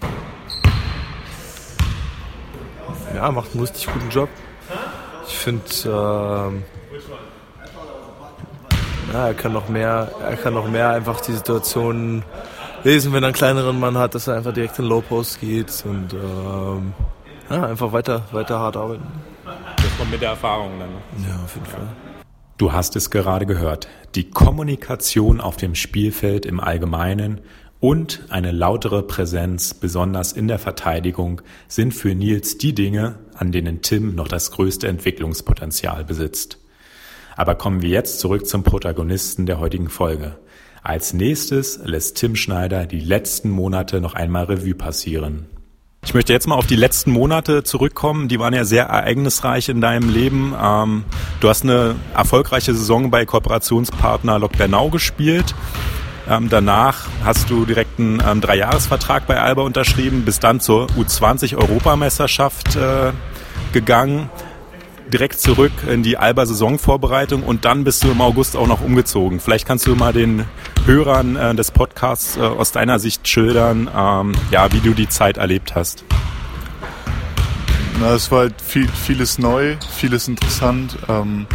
Ja, 3.15 3.31
macht 3.31 3.51
einen 3.53 3.61
richtig 3.61 3.87
guten 3.87 4.09
Job. 4.09 4.29
Ich 5.27 5.37
finde, 5.37 5.63
äh, 5.85 5.89
ja, 9.13 9.27
er 9.27 9.33
kann 9.33 9.53
noch 9.53 9.69
mehr, 9.69 10.11
er 10.21 10.35
kann 10.35 10.53
noch 10.53 10.67
mehr 10.67 10.89
einfach 10.89 11.21
die 11.21 11.31
Situation 11.31 12.23
lesen, 12.83 13.13
wenn 13.13 13.23
er 13.23 13.27
einen 13.27 13.35
kleineren 13.35 13.79
Mann 13.79 13.97
hat, 13.97 14.15
dass 14.15 14.27
er 14.27 14.35
einfach 14.35 14.53
direkt 14.53 14.77
in 14.79 14.85
Low 14.85 15.01
Post 15.01 15.39
geht 15.39 15.83
und 15.85 16.13
ähm, 16.13 16.93
ja, 17.49 17.63
einfach 17.63 17.91
weiter, 17.91 18.23
weiter 18.31 18.59
hart 18.59 18.77
arbeiten. 18.77 19.05
Das 19.77 19.97
kommt 19.97 20.11
mit 20.11 20.21
der 20.21 20.31
Erfahrung 20.31 20.71
dann. 20.79 20.89
Ne? 20.89 21.29
Ja, 21.29 21.43
auf 21.43 21.53
jeden 21.55 21.67
Fall. 21.67 21.87
Du 22.57 22.71
hast 22.71 22.95
es 22.95 23.09
gerade 23.09 23.45
gehört. 23.45 23.89
Die 24.15 24.29
Kommunikation 24.29 25.41
auf 25.41 25.57
dem 25.57 25.75
Spielfeld 25.75 26.45
im 26.45 26.61
Allgemeinen 26.61 27.41
und 27.81 28.23
eine 28.29 28.51
lautere 28.51 29.03
Präsenz, 29.03 29.73
besonders 29.73 30.31
in 30.31 30.47
der 30.47 30.57
Verteidigung, 30.57 31.41
sind 31.67 31.93
für 31.93 32.15
Nils 32.15 32.57
die 32.57 32.73
Dinge, 32.73 33.19
an 33.33 33.51
denen 33.51 33.81
Tim 33.81 34.15
noch 34.15 34.29
das 34.29 34.51
größte 34.51 34.87
Entwicklungspotenzial 34.87 36.05
besitzt. 36.05 36.59
Aber 37.35 37.55
kommen 37.55 37.81
wir 37.81 37.89
jetzt 37.89 38.21
zurück 38.21 38.47
zum 38.47 38.63
Protagonisten 38.63 39.45
der 39.45 39.59
heutigen 39.59 39.89
Folge. 39.89 40.37
Als 40.81 41.13
nächstes 41.13 41.81
lässt 41.83 42.15
Tim 42.15 42.37
Schneider 42.37 42.85
die 42.85 43.01
letzten 43.01 43.49
Monate 43.49 43.99
noch 43.99 44.13
einmal 44.13 44.45
Revue 44.45 44.75
passieren. 44.75 45.47
Ich 46.05 46.13
möchte 46.13 46.31
jetzt 46.31 46.47
mal 46.47 46.55
auf 46.55 46.67
die 46.67 46.75
letzten 46.75 47.11
Monate 47.11 47.63
zurückkommen. 47.63 48.27
Die 48.27 48.39
waren 48.39 48.53
ja 48.53 48.63
sehr 48.63 48.85
ereignisreich 48.85 49.69
in 49.69 49.81
deinem 49.81 50.09
Leben. 50.09 50.53
Ähm, 50.61 51.03
du 51.39 51.49
hast 51.49 51.63
eine 51.63 51.95
erfolgreiche 52.13 52.73
Saison 52.73 53.09
bei 53.09 53.25
Kooperationspartner 53.25 54.37
Lok 54.39 54.55
Bernau 54.57 54.89
gespielt. 54.89 55.55
Ähm, 56.29 56.47
danach 56.49 57.07
hast 57.23 57.49
du 57.49 57.65
direkt 57.65 57.99
einen 57.99 58.21
ähm, 58.25 58.39
Dreijahresvertrag 58.39 59.27
bei 59.27 59.41
Alba 59.41 59.63
unterschrieben, 59.63 60.25
bist 60.25 60.43
dann 60.43 60.59
zur 60.59 60.87
U20-Europameisterschaft 60.91 62.75
äh, 62.75 63.11
gegangen, 63.73 64.29
direkt 65.11 65.39
zurück 65.39 65.71
in 65.89 66.03
die 66.03 66.17
Alba-Saisonvorbereitung 66.17 67.43
und 67.43 67.65
dann 67.65 67.83
bist 67.83 68.03
du 68.03 68.11
im 68.11 68.21
August 68.21 68.55
auch 68.55 68.67
noch 68.67 68.81
umgezogen. 68.81 69.39
Vielleicht 69.39 69.67
kannst 69.67 69.87
du 69.87 69.95
mal 69.95 70.13
den 70.13 70.45
Hörern 70.85 71.35
äh, 71.35 71.55
des 71.55 71.71
Podcasts 71.71 72.37
äh, 72.37 72.41
aus 72.41 72.71
deiner 72.71 72.99
Sicht 72.99 73.27
schildern, 73.27 73.89
ähm, 73.95 74.33
ja, 74.51 74.71
wie 74.71 74.79
du 74.79 74.93
die 74.93 75.09
Zeit 75.09 75.37
erlebt 75.37 75.75
hast. 75.75 76.03
Na, 77.99 78.13
es 78.13 78.29
war 78.31 78.39
halt 78.39 78.61
viel, 78.61 78.87
vieles 78.89 79.37
neu, 79.37 79.77
vieles 79.95 80.27
interessant. 80.27 80.97
Ähm, 81.07 81.47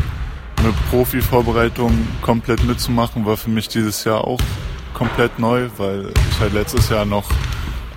eine 0.57 0.73
Profi-Vorbereitung 0.91 2.07
komplett 2.23 2.65
mitzumachen, 2.65 3.27
war 3.27 3.37
für 3.37 3.51
mich 3.51 3.69
dieses 3.69 4.05
Jahr 4.05 4.25
auch 4.25 4.41
komplett 4.95 5.39
neu, 5.39 5.69
weil 5.77 6.13
ich 6.31 6.41
halt 6.41 6.53
letztes 6.53 6.89
Jahr 6.91 7.05
noch 7.05 7.25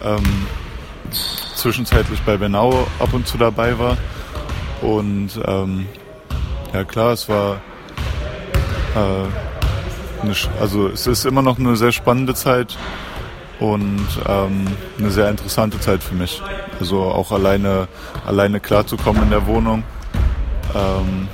ähm, 0.02 0.24
zwischenzeitlich 1.56 2.22
bei 2.22 2.38
Benau 2.38 2.88
ab 3.00 3.14
und 3.14 3.28
zu 3.28 3.38
dabei 3.38 3.78
war. 3.78 3.98
Und 4.84 5.32
ähm, 5.46 5.88
ja 6.74 6.84
klar, 6.84 7.14
es 7.14 7.30
war 7.30 7.62
äh, 8.96 10.30
also 10.60 10.88
es 10.90 11.08
ist 11.08 11.26
immer 11.26 11.42
noch 11.42 11.60
eine 11.60 11.76
sehr 11.76 11.92
spannende 11.92 12.34
Zeit 12.34 12.78
und 13.60 14.08
ähm, 14.28 14.68
eine 14.98 15.12
sehr 15.12 15.30
interessante 15.30 15.80
Zeit 15.80 16.04
für 16.04 16.16
mich. 16.16 16.42
Also 16.80 17.02
auch 17.02 17.32
alleine 17.32 17.88
alleine 18.26 18.60
klarzukommen 18.60 19.24
in 19.24 19.30
der 19.30 19.48
Wohnung. 19.48 19.84
Ähm, 20.76 21.28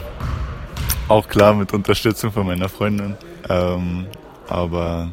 auch 1.08 1.28
klar 1.28 1.54
mit 1.54 1.74
Unterstützung 1.74 2.32
von 2.32 2.46
meiner 2.46 2.70
Freundin. 2.70 3.18
Ähm, 3.50 4.06
aber 4.48 5.10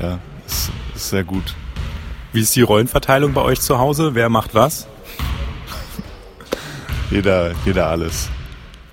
ja, 0.00 0.18
es 0.46 0.70
ist 0.94 1.10
sehr 1.10 1.24
gut. 1.24 1.54
Wie 2.32 2.40
ist 2.40 2.56
die 2.56 2.62
Rollenverteilung 2.62 3.34
bei 3.34 3.42
euch 3.42 3.60
zu 3.60 3.78
Hause? 3.78 4.14
Wer 4.14 4.28
macht 4.28 4.54
was? 4.54 4.87
Jeder, 7.10 7.52
jeder 7.64 7.88
alles. 7.88 8.28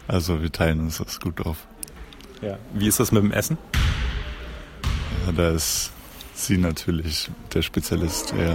Also 0.08 0.42
wir 0.42 0.52
teilen 0.52 0.82
uns 0.82 0.98
das 0.98 1.20
gut 1.20 1.46
auf. 1.46 1.58
Ja. 2.42 2.58
Wie 2.74 2.88
ist 2.88 3.00
das 3.00 3.12
mit 3.12 3.24
dem 3.24 3.32
Essen? 3.32 3.58
Ja, 5.26 5.32
da 5.32 5.50
ist 5.50 5.92
sie 6.34 6.58
natürlich 6.58 7.30
der 7.54 7.62
Spezialist, 7.62 8.34
ja. 8.38 8.54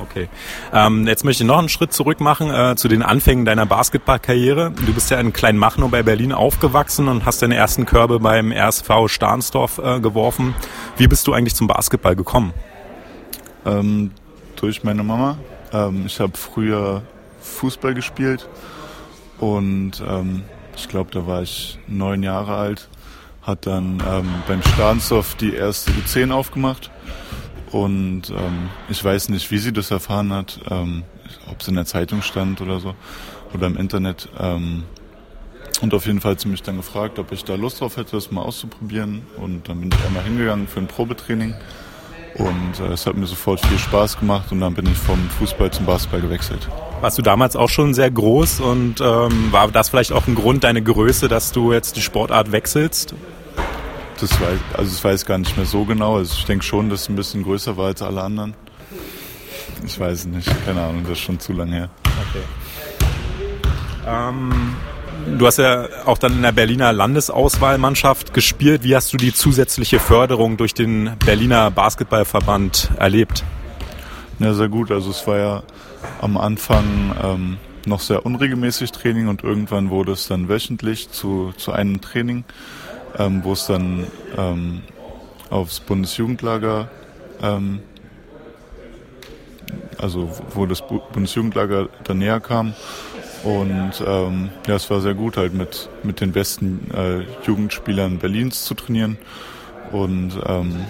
Okay. 0.00 0.28
Ähm, 0.72 1.06
jetzt 1.06 1.24
möchte 1.24 1.42
ich 1.42 1.46
noch 1.46 1.58
einen 1.58 1.68
Schritt 1.68 1.92
zurück 1.92 2.20
machen 2.20 2.50
äh, 2.50 2.74
zu 2.76 2.88
den 2.88 3.02
Anfängen 3.02 3.44
deiner 3.44 3.66
Basketballkarriere. 3.66 4.72
Du 4.86 4.94
bist 4.94 5.10
ja 5.10 5.20
in 5.20 5.32
Kleinmachnow 5.32 5.90
bei 5.90 6.02
Berlin 6.02 6.32
aufgewachsen 6.32 7.08
und 7.08 7.26
hast 7.26 7.42
deine 7.42 7.56
ersten 7.56 7.84
Körbe 7.84 8.18
beim 8.18 8.50
RSV 8.50 9.08
Stahnsdorf 9.08 9.78
äh, 9.78 10.00
geworfen. 10.00 10.54
Wie 10.96 11.06
bist 11.06 11.26
du 11.26 11.34
eigentlich 11.34 11.54
zum 11.54 11.66
Basketball 11.66 12.16
gekommen? 12.16 12.54
Ähm, 13.66 14.12
durch 14.56 14.84
meine 14.84 15.02
Mama. 15.02 15.36
Ähm, 15.72 16.04
ich 16.06 16.18
habe 16.18 16.32
früher 16.34 17.02
Fußball 17.40 17.94
gespielt 17.94 18.48
und 19.38 20.02
ähm, 20.06 20.44
ich 20.76 20.88
glaube, 20.88 21.10
da 21.12 21.26
war 21.26 21.42
ich 21.42 21.78
neun 21.86 22.22
Jahre 22.22 22.56
alt. 22.56 22.88
Hat 23.42 23.66
dann 23.66 24.02
ähm, 24.06 24.28
beim 24.46 24.62
Stahnsdorf 24.62 25.34
die 25.34 25.54
erste 25.54 25.90
U10 25.92 26.30
aufgemacht 26.30 26.90
und 27.70 28.30
ähm, 28.30 28.68
ich 28.88 29.02
weiß 29.02 29.28
nicht, 29.30 29.50
wie 29.50 29.58
sie 29.58 29.72
das 29.72 29.90
erfahren 29.90 30.32
hat, 30.32 30.60
ähm, 30.70 31.04
ob 31.50 31.60
es 31.60 31.68
in 31.68 31.74
der 31.74 31.86
Zeitung 31.86 32.22
stand 32.22 32.60
oder 32.60 32.80
so 32.80 32.94
oder 33.54 33.66
im 33.66 33.76
Internet. 33.76 34.28
Ähm, 34.38 34.84
und 35.80 35.94
auf 35.94 36.06
jeden 36.06 36.20
Fall 36.20 36.32
hat 36.32 36.40
sie 36.40 36.48
mich 36.48 36.62
dann 36.62 36.76
gefragt, 36.76 37.18
ob 37.18 37.32
ich 37.32 37.44
da 37.44 37.54
Lust 37.54 37.80
drauf 37.80 37.96
hätte, 37.96 38.12
das 38.12 38.30
mal 38.30 38.42
auszuprobieren. 38.42 39.22
Und 39.36 39.68
dann 39.68 39.80
bin 39.80 39.90
ich 39.90 40.06
einmal 40.06 40.22
hingegangen 40.24 40.68
für 40.68 40.80
ein 40.80 40.86
Probetraining. 40.86 41.54
Und 42.34 42.80
äh, 42.80 42.92
es 42.92 43.06
hat 43.06 43.16
mir 43.16 43.26
sofort 43.26 43.64
viel 43.64 43.78
Spaß 43.78 44.18
gemacht 44.18 44.52
und 44.52 44.60
dann 44.60 44.74
bin 44.74 44.86
ich 44.86 44.98
vom 44.98 45.18
Fußball 45.38 45.70
zum 45.70 45.86
Basketball 45.86 46.20
gewechselt. 46.20 46.68
Warst 47.00 47.16
du 47.16 47.22
damals 47.22 47.56
auch 47.56 47.70
schon 47.70 47.94
sehr 47.94 48.10
groß 48.10 48.60
und 48.60 49.00
ähm, 49.00 49.52
war 49.52 49.68
das 49.68 49.88
vielleicht 49.88 50.12
auch 50.12 50.26
ein 50.26 50.34
Grund, 50.34 50.64
deine 50.64 50.82
Größe, 50.82 51.28
dass 51.28 51.50
du 51.50 51.72
jetzt 51.72 51.96
die 51.96 52.02
Sportart 52.02 52.52
wechselst? 52.52 53.14
Das 54.20 54.38
weiß, 54.38 54.58
also 54.74 54.90
das 54.90 55.02
weiß 55.02 55.24
gar 55.24 55.38
nicht 55.38 55.56
mehr 55.56 55.64
so 55.64 55.86
genau. 55.86 56.16
Also 56.16 56.34
ich 56.36 56.44
denke 56.44 56.62
schon, 56.62 56.90
dass 56.90 57.02
es 57.02 57.08
ein 57.08 57.16
bisschen 57.16 57.42
größer 57.42 57.78
war 57.78 57.86
als 57.86 58.02
alle 58.02 58.22
anderen. 58.22 58.52
Ich 59.86 59.98
weiß 59.98 60.26
nicht, 60.26 60.50
keine 60.66 60.82
Ahnung, 60.82 61.04
das 61.04 61.12
ist 61.12 61.20
schon 61.20 61.40
zu 61.40 61.54
lange 61.54 61.72
her. 61.72 61.90
Okay. 62.04 62.44
Ähm, 64.06 64.76
du 65.38 65.46
hast 65.46 65.56
ja 65.56 65.86
auch 66.04 66.18
dann 66.18 66.34
in 66.34 66.42
der 66.42 66.52
Berliner 66.52 66.92
Landesauswahlmannschaft 66.92 68.34
gespielt. 68.34 68.84
Wie 68.84 68.94
hast 68.94 69.10
du 69.14 69.16
die 69.16 69.32
zusätzliche 69.32 70.00
Förderung 70.00 70.58
durch 70.58 70.74
den 70.74 71.12
Berliner 71.24 71.70
Basketballverband 71.70 72.90
erlebt? 72.98 73.42
Ja, 74.40 74.54
sehr 74.54 74.68
gut. 74.68 74.90
Also 74.90 75.10
es 75.10 75.26
war 75.26 75.38
ja 75.38 75.62
am 76.20 76.36
Anfang 76.36 77.14
ähm, 77.22 77.56
noch 77.86 78.00
sehr 78.00 78.26
unregelmäßig 78.26 78.90
Training 78.90 79.28
und 79.28 79.44
irgendwann 79.44 79.90
wurde 79.90 80.12
es 80.12 80.26
dann 80.26 80.48
wöchentlich 80.48 81.10
zu, 81.10 81.52
zu 81.56 81.72
einem 81.72 82.00
Training 82.00 82.44
ähm, 83.18 83.42
wo 83.44 83.52
es 83.52 83.66
dann 83.66 84.06
ähm, 84.36 84.82
aufs 85.50 85.80
Bundesjugendlager, 85.80 86.88
ähm, 87.42 87.80
also 89.98 90.30
wo 90.54 90.66
das 90.66 90.82
Bundesjugendlager 91.12 91.88
dann 92.04 92.18
näher 92.18 92.40
kam. 92.40 92.74
Und 93.42 94.04
ähm, 94.06 94.50
ja, 94.66 94.74
es 94.74 94.90
war 94.90 95.00
sehr 95.00 95.14
gut, 95.14 95.36
halt 95.36 95.54
mit, 95.54 95.88
mit 96.02 96.20
den 96.20 96.32
besten 96.32 96.90
äh, 96.94 97.46
Jugendspielern 97.46 98.18
Berlins 98.18 98.64
zu 98.64 98.74
trainieren. 98.74 99.16
Und 99.92 100.32
ähm, 100.46 100.84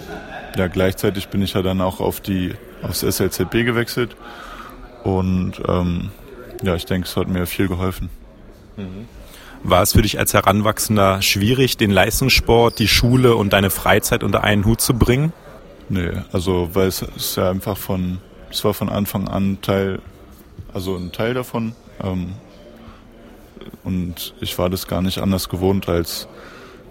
ja, 0.57 0.67
gleichzeitig 0.67 1.29
bin 1.29 1.41
ich 1.41 1.53
ja 1.53 1.61
dann 1.61 1.79
auch 1.79 2.01
auf 2.01 2.19
die 2.19 2.53
aufs 2.83 2.99
SLZB 2.99 3.65
gewechselt. 3.65 4.15
Und 5.03 5.53
ähm, 5.67 6.11
ja, 6.63 6.75
ich 6.75 6.85
denke, 6.85 7.07
es 7.07 7.17
hat 7.17 7.27
mir 7.27 7.45
viel 7.45 7.67
geholfen. 7.67 8.09
Mhm. 8.77 9.07
War 9.63 9.83
es 9.83 9.93
für 9.93 10.01
dich 10.01 10.17
als 10.17 10.33
Heranwachsender 10.33 11.21
schwierig, 11.21 11.77
den 11.77 11.91
Leistungssport, 11.91 12.79
die 12.79 12.87
Schule 12.87 13.35
und 13.35 13.53
deine 13.53 13.69
Freizeit 13.69 14.23
unter 14.23 14.43
einen 14.43 14.65
Hut 14.65 14.81
zu 14.81 14.95
bringen? 14.95 15.33
Nee, 15.89 16.11
also 16.31 16.69
weil 16.73 16.87
es 16.87 17.01
ist 17.01 17.37
ja 17.37 17.49
einfach 17.49 17.77
von, 17.77 18.19
es 18.49 18.63
war 18.63 18.73
von 18.73 18.89
Anfang 18.89 19.27
an 19.27 19.59
Teil, 19.61 19.99
also 20.73 20.95
ein 20.95 21.11
Teil 21.11 21.33
davon. 21.33 21.75
Ähm, 22.03 22.33
und 23.83 24.33
ich 24.41 24.57
war 24.57 24.69
das 24.69 24.87
gar 24.87 25.01
nicht 25.01 25.19
anders 25.19 25.49
gewohnt, 25.49 25.89
als, 25.89 26.27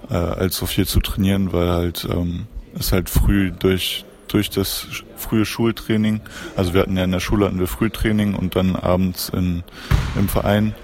äh, 0.09 0.15
als 0.15 0.57
so 0.57 0.67
viel 0.67 0.87
zu 0.87 1.01
trainieren, 1.01 1.53
weil 1.53 1.71
halt 1.71 2.07
ähm, 2.11 2.47
es 2.79 2.93
halt 2.93 3.11
früh 3.11 3.51
durch 3.51 4.05
durch 4.33 4.51
das 4.51 4.87
frühe 5.17 5.45
Schultraining, 5.45 6.21
also 6.57 6.75
wir 6.75 6.83
hatten 6.83 6.97
ja 6.97 7.05
in 7.05 7.13
der 7.13 7.21
Schule 7.21 7.47
hatten 7.47 7.59
wir 7.59 7.67
Frühtraining 7.67 8.35
und 8.35 8.57
dann 8.57 8.77
abends 8.77 9.29
in, 9.29 9.63
im 10.17 10.29
Verein, 10.29 10.75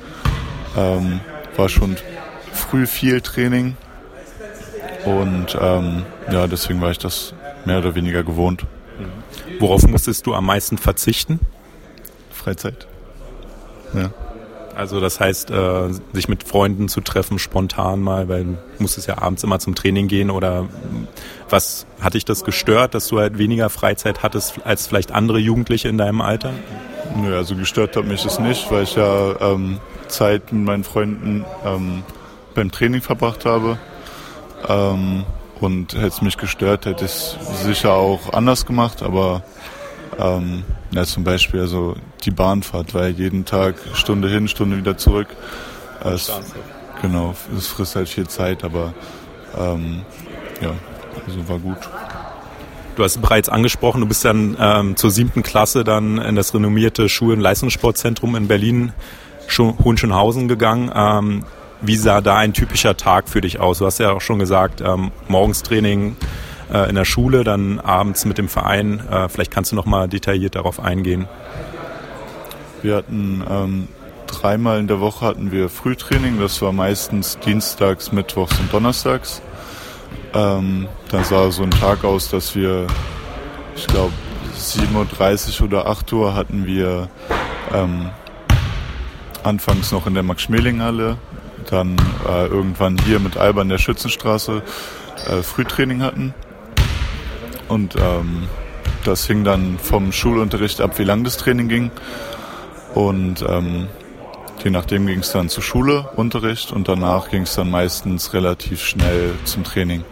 ähm, 0.76 1.20
war 1.56 1.68
schon 1.68 1.96
früh 2.52 2.86
viel 2.86 3.20
Training 3.20 3.76
und 5.04 5.56
ähm, 5.60 6.04
ja, 6.30 6.46
deswegen 6.46 6.80
war 6.80 6.90
ich 6.90 6.98
das 6.98 7.34
mehr 7.64 7.78
oder 7.78 7.94
weniger 7.94 8.22
gewohnt. 8.22 8.66
Worauf 9.58 9.86
musstest 9.86 10.26
du 10.26 10.34
am 10.34 10.46
meisten 10.46 10.78
verzichten? 10.78 11.40
Freizeit. 12.30 12.86
Ja. 13.94 14.10
Also 14.76 15.00
das 15.00 15.21
heißt, 15.21 15.50
äh, 15.50 15.88
sich 16.12 16.28
mit 16.28 16.45
Freunden 16.45 16.88
zu 16.88 17.00
treffen, 17.00 17.38
spontan 17.38 18.00
mal, 18.00 18.28
weil 18.28 18.45
du 18.45 18.59
musstest 18.78 19.09
ja 19.09 19.16
abends 19.16 19.42
immer 19.42 19.59
zum 19.59 19.75
Training 19.75 20.06
gehen 20.06 20.30
oder 20.30 20.68
was 21.49 21.87
hat 21.99 22.12
dich 22.12 22.26
das 22.26 22.45
gestört, 22.45 22.95
dass 22.95 23.09
du 23.09 23.18
halt 23.18 23.38
weniger 23.38 23.71
Freizeit 23.71 24.23
hattest 24.23 24.61
als 24.64 24.87
vielleicht 24.87 25.12
andere 25.12 25.38
Jugendliche 25.38 25.88
in 25.88 25.97
deinem 25.97 26.21
Alter? 26.21 26.52
Nö, 27.16 27.35
also 27.35 27.56
gestört 27.56 27.97
hat 27.97 28.04
mich 28.04 28.23
das 28.23 28.38
nicht, 28.38 28.71
weil 28.71 28.83
ich 28.83 28.97
ja 28.97 29.40
ähm, 29.40 29.80
Zeit 30.09 30.52
mit 30.52 30.66
meinen 30.66 30.85
Freunden 30.85 31.47
ähm, 31.64 32.02
beim 32.54 32.71
Training 32.71 33.00
verbracht 33.00 33.47
habe. 33.47 33.78
Ähm, 34.68 35.25
und 35.59 35.95
hätte 35.95 36.06
es 36.09 36.21
mich 36.21 36.37
gestört, 36.37 36.85
hätte 36.85 37.06
ich 37.06 37.12
es 37.12 37.38
sicher 37.62 37.95
auch 37.95 38.35
anders 38.35 38.66
gemacht, 38.66 39.02
aber 39.02 39.42
ähm, 40.18 40.64
ja, 40.90 41.04
zum 41.04 41.25
Beispiel 41.25 41.61
also 41.61 41.96
die 42.25 42.30
Bahnfahrt, 42.30 42.94
weil 42.94 43.12
jeden 43.12 43.44
Tag 43.44 43.76
Stunde 43.94 44.28
hin, 44.28 44.49
Stunde 44.49 44.76
wieder 44.76 44.96
zurück. 44.96 45.28
Es, 46.04 46.30
genau, 47.02 47.35
es 47.56 47.66
frisst 47.66 47.96
halt 47.96 48.08
viel 48.08 48.28
Zeit, 48.28 48.64
aber 48.64 48.94
ähm, 49.58 50.02
ja, 50.61 50.73
also 51.26 51.49
war 51.49 51.58
gut. 51.58 51.78
Du 52.96 53.04
hast 53.04 53.20
bereits 53.20 53.50
angesprochen, 53.50 54.00
du 54.00 54.06
bist 54.06 54.25
dann 54.25 54.56
ähm, 54.58 54.96
zur 54.96 55.11
siebten 55.11 55.42
Klasse 55.42 55.85
dann 55.85 56.16
in 56.18 56.35
das 56.35 56.54
renommierte 56.54 57.11
Schul- 57.11 57.35
und 57.35 57.40
Leistungssportzentrum 57.40 58.35
in 58.37 58.49
Berlin, 58.49 58.92
Hohenschönhausen 59.58 60.49
gegangen. 60.49 60.90
Ähm, 60.94 61.44
wie 61.82 61.96
sah 61.96 62.23
da 62.23 62.37
ein 62.37 62.54
typischer 62.54 62.96
Tag 62.96 63.28
für 63.28 63.42
dich 63.42 63.61
aus? 63.61 63.78
Du 63.78 63.87
hast 63.87 63.99
ja 63.99 64.12
auch 64.12 64.23
schon 64.23 64.38
gesagt, 64.38 64.80
ähm, 64.80 65.12
morgens 65.28 65.62
Training 65.62 66.16
äh, 66.73 66.88
in 66.88 66.94
der 66.94 67.04
Schule, 67.04 67.44
dann 67.44 67.80
abends 67.80 68.25
mit 68.25 68.38
dem 68.38 68.49
Verein. 68.49 69.00
Äh, 69.11 69.28
vielleicht 69.28 69.50
kannst 69.50 69.73
du 69.73 69.76
noch 69.76 69.87
mal 69.87 70.08
detailliert 70.08 70.54
darauf 70.54 70.80
eingehen. 70.80 71.28
Wir 72.82 72.96
hatten 72.96 73.44
ähm, 73.49 73.88
dreimal 74.26 74.78
in 74.80 74.87
der 74.87 75.00
Woche 75.00 75.25
hatten 75.26 75.52
wir 75.52 75.68
Frühtraining. 75.68 76.38
Das 76.38 76.61
war 76.62 76.73
meistens 76.73 77.38
dienstags, 77.38 78.12
mittwochs 78.12 78.58
und 78.58 78.73
donnerstags. 78.73 79.42
Ähm, 80.35 80.88
dann 81.11 81.25
sah 81.25 81.50
so 81.50 81.62
ein 81.62 81.70
Tag 81.70 82.04
aus, 82.04 82.28
dass 82.28 82.54
wir, 82.54 82.87
ich 83.75 83.87
glaube, 83.87 84.12
7.30 84.56 85.61
Uhr 85.61 85.66
oder 85.66 85.87
8 85.87 86.12
Uhr 86.12 86.35
hatten 86.35 86.66
wir 86.66 87.08
ähm, 87.73 88.11
anfangs 89.42 89.92
noch 89.92 90.06
in 90.06 90.14
der 90.14 90.23
Max-Schmeling-Halle, 90.23 91.18
dann 91.70 91.96
äh, 92.28 92.46
irgendwann 92.46 92.99
hier 92.99 93.20
mit 93.20 93.37
Alba 93.37 93.62
in 93.62 93.68
der 93.68 93.78
Schützenstraße 93.78 94.62
äh, 95.28 95.42
Frühtraining 95.42 96.02
hatten. 96.02 96.35
Und 97.68 97.96
ähm, 97.96 98.49
das 99.04 99.26
hing 99.26 99.44
dann 99.44 99.78
vom 99.78 100.12
Schulunterricht 100.12 100.80
ab, 100.80 100.99
wie 100.99 101.04
lang 101.04 101.25
das 101.25 101.37
Training 101.37 101.68
ging. 101.68 101.90
Und 102.94 103.44
ähm, 103.49 103.88
je 104.64 104.70
nachdem 104.70 105.06
ging 105.06 105.20
es 105.20 105.32
dann 105.32 105.49
zur 105.49 105.62
Schule, 105.62 106.08
Unterricht 106.16 106.73
und 106.73 106.88
danach 106.88 107.30
ging 107.30 107.42
es 107.42 107.54
dann 107.54 107.70
meistens 107.70 108.32
relativ 108.32 108.82
schnell 108.82 109.35
zum 109.44 109.64
Training. 109.64 110.04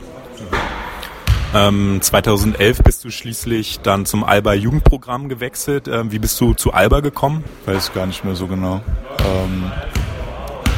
Ähm, 1.55 2.01
2011 2.01 2.83
bist 2.83 3.05
du 3.05 3.11
schließlich 3.11 3.81
dann 3.81 4.07
zum 4.07 4.25
Alba 4.25 4.55
Jugendprogramm 4.55 5.29
gewechselt. 5.29 5.87
Ähm, 5.87 6.11
wie 6.11 6.19
bist 6.19 6.41
du 6.41 6.53
zu 6.55 6.73
Alba 6.73 7.01
gekommen? 7.01 7.45
Weiß 7.65 7.93
gar 7.93 8.07
nicht 8.07 8.25
mehr 8.25 8.35
so 8.35 8.49
genau. 8.49 8.81
Ähm, 9.21 9.71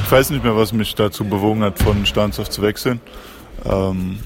ich 0.04 0.12
weiß 0.12 0.30
nicht 0.30 0.44
mehr, 0.44 0.54
was 0.54 0.72
mich 0.72 0.94
dazu 0.94 1.24
bewogen 1.24 1.64
hat, 1.64 1.78
von 1.78 2.04
Stahnsdorf 2.04 2.50
zu 2.50 2.60
wechseln. 2.62 3.00
Ähm, 3.64 4.18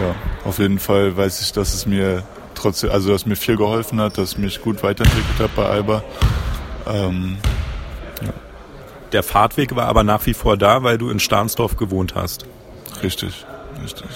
ja, 0.00 0.14
auf 0.44 0.58
jeden 0.58 0.78
Fall 0.78 1.16
weiß 1.16 1.40
ich, 1.42 1.52
dass 1.52 1.74
es 1.74 1.86
mir 1.86 2.22
trotzdem, 2.54 2.90
also 2.90 3.10
dass 3.10 3.26
mir 3.26 3.36
viel 3.36 3.56
geholfen 3.56 4.00
hat, 4.00 4.18
dass 4.18 4.38
mich 4.38 4.60
gut 4.60 4.82
weiterentwickelt 4.82 5.38
hat 5.38 5.54
bei 5.56 5.64
Alba. 5.64 6.02
Ähm, 6.86 7.38
ja. 8.22 8.32
Der 9.12 9.22
Fahrtweg 9.22 9.74
war 9.76 9.86
aber 9.86 10.04
nach 10.04 10.26
wie 10.26 10.34
vor 10.34 10.56
da, 10.56 10.82
weil 10.82 10.98
du 10.98 11.10
in 11.10 11.20
Stahnsdorf 11.20 11.76
gewohnt 11.76 12.14
hast. 12.14 12.46
Richtig, 13.02 13.44
richtig. 13.82 14.06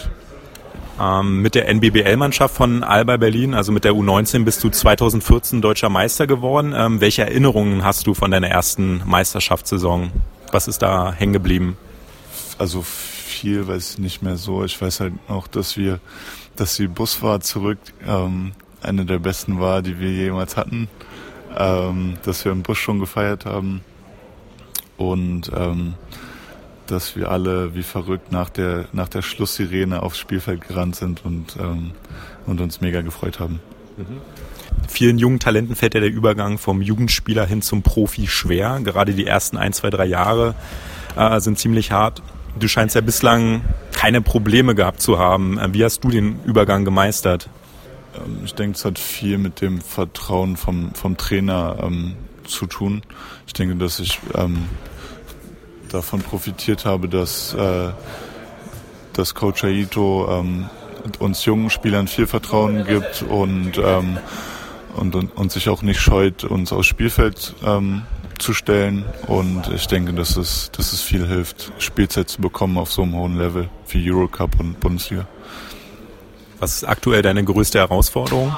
Ähm, 1.00 1.40
mit 1.40 1.54
der 1.54 1.68
NBBL-Mannschaft 1.68 2.54
von 2.54 2.84
Alba 2.84 3.16
Berlin, 3.16 3.54
also 3.54 3.72
mit 3.72 3.84
der 3.84 3.92
U19, 3.92 4.44
bist 4.44 4.62
du 4.62 4.68
2014 4.68 5.62
deutscher 5.62 5.88
Meister 5.88 6.26
geworden. 6.26 6.74
Ähm, 6.76 7.00
welche 7.00 7.22
Erinnerungen 7.22 7.82
hast 7.82 8.06
du 8.06 8.14
von 8.14 8.30
deiner 8.30 8.48
ersten 8.48 9.02
Meisterschaftssaison? 9.06 10.12
Was 10.52 10.68
ist 10.68 10.82
da 10.82 11.12
hängen 11.12 11.32
geblieben? 11.32 11.76
Also 12.58 12.84
viel 13.42 13.66
weiß 13.66 13.94
ich 13.94 13.98
nicht 13.98 14.22
mehr 14.22 14.36
so. 14.36 14.64
Ich 14.64 14.80
weiß 14.80 15.00
halt 15.00 15.28
noch, 15.28 15.48
dass 15.48 15.76
wir, 15.76 15.98
dass 16.54 16.76
die 16.76 16.86
Busfahrt 16.86 17.44
zurück 17.44 17.78
ähm, 18.06 18.52
eine 18.80 19.04
der 19.04 19.18
besten 19.18 19.58
war, 19.58 19.82
die 19.82 19.98
wir 19.98 20.12
jemals 20.12 20.56
hatten. 20.56 20.88
Ähm, 21.58 22.14
dass 22.22 22.44
wir 22.44 22.52
im 22.52 22.62
Bus 22.62 22.78
schon 22.78 23.00
gefeiert 23.00 23.44
haben 23.44 23.82
und 24.96 25.50
ähm, 25.54 25.94
dass 26.86 27.16
wir 27.16 27.30
alle 27.30 27.74
wie 27.74 27.82
verrückt 27.82 28.30
nach 28.30 28.48
der, 28.48 28.86
nach 28.92 29.08
der 29.08 29.22
Schlusssirene 29.22 30.02
aufs 30.02 30.18
Spielfeld 30.18 30.66
gerannt 30.66 30.96
sind 30.96 31.24
und, 31.24 31.56
ähm, 31.60 31.90
und 32.46 32.60
uns 32.60 32.80
mega 32.80 33.02
gefreut 33.02 33.40
haben. 33.40 33.60
Mhm. 33.96 34.20
Vielen 34.88 35.18
jungen 35.18 35.40
Talenten 35.40 35.74
fällt 35.74 35.94
ja 35.94 36.00
der 36.00 36.10
Übergang 36.10 36.58
vom 36.58 36.80
Jugendspieler 36.80 37.44
hin 37.44 37.60
zum 37.60 37.82
Profi 37.82 38.28
schwer. 38.28 38.80
Gerade 38.82 39.12
die 39.12 39.26
ersten 39.26 39.58
ein, 39.58 39.72
zwei, 39.72 39.90
drei 39.90 40.06
Jahre 40.06 40.54
äh, 41.16 41.40
sind 41.40 41.58
ziemlich 41.58 41.90
hart. 41.90 42.22
Du 42.58 42.68
scheinst 42.68 42.94
ja 42.94 43.00
bislang 43.00 43.62
keine 43.92 44.20
Probleme 44.20 44.74
gehabt 44.74 45.00
zu 45.00 45.18
haben. 45.18 45.58
Äh, 45.58 45.72
wie 45.72 45.84
hast 45.84 46.04
du 46.04 46.10
den 46.10 46.42
Übergang 46.44 46.84
gemeistert? 46.84 47.48
Ähm, 48.16 48.42
ich 48.44 48.54
denke, 48.54 48.76
es 48.76 48.84
hat 48.84 48.98
viel 48.98 49.38
mit 49.38 49.60
dem 49.60 49.80
Vertrauen 49.80 50.56
vom, 50.56 50.94
vom 50.94 51.16
Trainer 51.16 51.78
ähm, 51.82 52.16
zu 52.44 52.66
tun. 52.66 53.02
Ich 53.46 53.52
denke, 53.52 53.76
dass 53.76 54.00
ich 54.00 54.18
ähm, 54.34 54.66
davon 55.90 56.20
profitiert 56.20 56.84
habe, 56.84 57.08
dass, 57.08 57.54
äh, 57.54 57.90
dass 59.12 59.34
Coach 59.34 59.64
Aito 59.64 60.28
ähm, 60.30 60.68
uns 61.18 61.44
jungen 61.44 61.70
Spielern 61.70 62.08
viel 62.08 62.26
Vertrauen 62.26 62.84
gibt 62.84 63.22
und, 63.22 63.72
ähm, 63.78 64.18
und, 64.96 65.14
und, 65.14 65.36
und 65.36 65.52
sich 65.52 65.68
auch 65.68 65.82
nicht 65.82 66.00
scheut, 66.00 66.44
uns 66.44 66.72
aufs 66.72 66.86
Spielfeld 66.86 67.54
ähm, 67.64 68.02
zu 68.42 68.52
stellen. 68.52 69.04
Und 69.26 69.68
ich 69.74 69.86
denke, 69.86 70.12
dass 70.12 70.36
es, 70.36 70.70
dass 70.72 70.92
es 70.92 71.00
viel 71.00 71.26
hilft, 71.26 71.72
Spielzeit 71.78 72.28
zu 72.28 72.40
bekommen 72.40 72.76
auf 72.76 72.92
so 72.92 73.02
einem 73.02 73.14
hohen 73.14 73.38
Level 73.38 73.68
wie 73.88 74.10
Eurocup 74.10 74.60
und 74.60 74.80
Bundesliga. 74.80 75.26
Was 76.58 76.76
ist 76.76 76.84
aktuell 76.84 77.22
deine 77.22 77.42
größte 77.44 77.78
Herausforderung? 77.78 78.54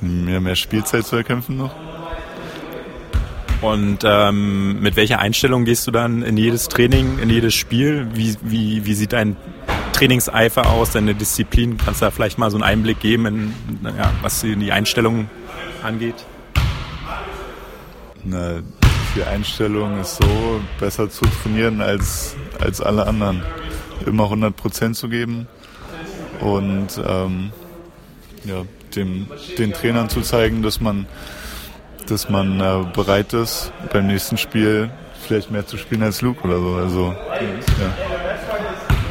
Mir 0.00 0.40
mehr 0.40 0.56
Spielzeit 0.56 1.06
zu 1.06 1.16
erkämpfen 1.16 1.56
noch. 1.56 1.74
Und 3.62 4.00
ähm, 4.04 4.80
mit 4.80 4.96
welcher 4.96 5.20
Einstellung 5.20 5.64
gehst 5.64 5.86
du 5.86 5.90
dann 5.90 6.22
in 6.22 6.36
jedes 6.36 6.68
Training, 6.68 7.18
in 7.18 7.30
jedes 7.30 7.54
Spiel? 7.54 8.06
Wie, 8.12 8.36
wie, 8.42 8.84
wie 8.84 8.94
sieht 8.94 9.14
dein 9.14 9.36
Trainingseifer 9.94 10.68
aus, 10.68 10.90
deine 10.90 11.14
Disziplin? 11.14 11.78
Kannst 11.78 12.02
du 12.02 12.04
da 12.04 12.10
vielleicht 12.10 12.36
mal 12.36 12.50
so 12.50 12.58
einen 12.58 12.64
Einblick 12.64 13.00
geben, 13.00 13.26
in, 13.26 13.54
ja, 13.84 14.12
was 14.20 14.42
die 14.42 14.72
Einstellung 14.72 15.30
angeht? 15.82 16.26
Na, 18.24 18.60
die 19.14 19.22
Einstellung 19.22 20.00
ist 20.00 20.16
so, 20.16 20.60
besser 20.80 21.10
zu 21.10 21.24
trainieren 21.42 21.80
als, 21.80 22.36
als 22.60 22.80
alle 22.80 23.06
anderen. 23.06 23.42
Immer 24.06 24.24
100 24.24 24.56
Prozent 24.56 24.96
zu 24.96 25.08
geben 25.08 25.46
und 26.40 27.00
ähm, 27.06 27.52
ja, 28.44 28.62
dem, 28.96 29.28
den 29.58 29.72
Trainern 29.72 30.08
zu 30.08 30.20
zeigen, 30.20 30.62
dass 30.62 30.80
man 30.80 31.06
dass 32.06 32.28
man 32.28 32.60
äh, 32.60 32.84
bereit 32.92 33.32
ist, 33.32 33.72
beim 33.92 34.06
nächsten 34.06 34.36
Spiel 34.36 34.90
vielleicht 35.26 35.50
mehr 35.50 35.66
zu 35.66 35.78
spielen 35.78 36.02
als 36.02 36.20
Luke 36.20 36.42
oder 36.42 36.60
so. 36.60 36.74
Also, 36.74 37.14
ja. 37.80 37.94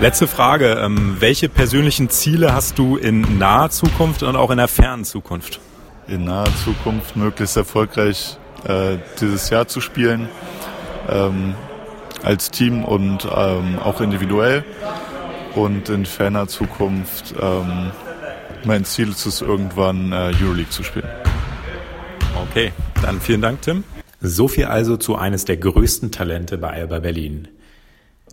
Letzte 0.01 0.27
Frage. 0.27 0.79
Ähm, 0.81 1.17
welche 1.19 1.49
persönlichen 1.49 2.09
Ziele 2.09 2.53
hast 2.53 2.77
du 2.77 2.97
in 2.97 3.37
naher 3.37 3.69
Zukunft 3.69 4.23
und 4.23 4.35
auch 4.35 4.51
in 4.51 4.57
der 4.57 4.67
fernen 4.67 5.05
Zukunft? 5.05 5.59
In 6.07 6.25
naher 6.25 6.49
Zukunft 6.63 7.15
möglichst 7.15 7.57
erfolgreich 7.57 8.37
äh, 8.67 8.97
dieses 9.19 9.49
Jahr 9.49 9.67
zu 9.67 9.81
spielen. 9.81 10.29
Ähm, 11.09 11.55
als 12.23 12.51
Team 12.51 12.83
und 12.83 13.27
ähm, 13.35 13.77
auch 13.79 14.01
individuell. 14.01 14.63
Und 15.55 15.89
in 15.89 16.05
ferner 16.05 16.47
Zukunft 16.47 17.35
ähm, 17.39 17.91
mein 18.65 18.85
Ziel 18.85 19.09
ist 19.09 19.25
es, 19.25 19.41
irgendwann 19.41 20.11
äh, 20.11 20.31
Euroleague 20.41 20.69
zu 20.69 20.83
spielen. 20.83 21.07
Okay, 22.49 22.71
dann 23.01 23.21
vielen 23.21 23.41
Dank, 23.41 23.61
Tim. 23.61 23.83
So 24.19 24.47
viel 24.47 24.65
also 24.65 24.97
zu 24.97 25.15
eines 25.15 25.45
der 25.45 25.57
größten 25.57 26.11
Talente 26.11 26.57
bei 26.57 26.69
Alba 26.69 26.99
Berlin. 26.99 27.49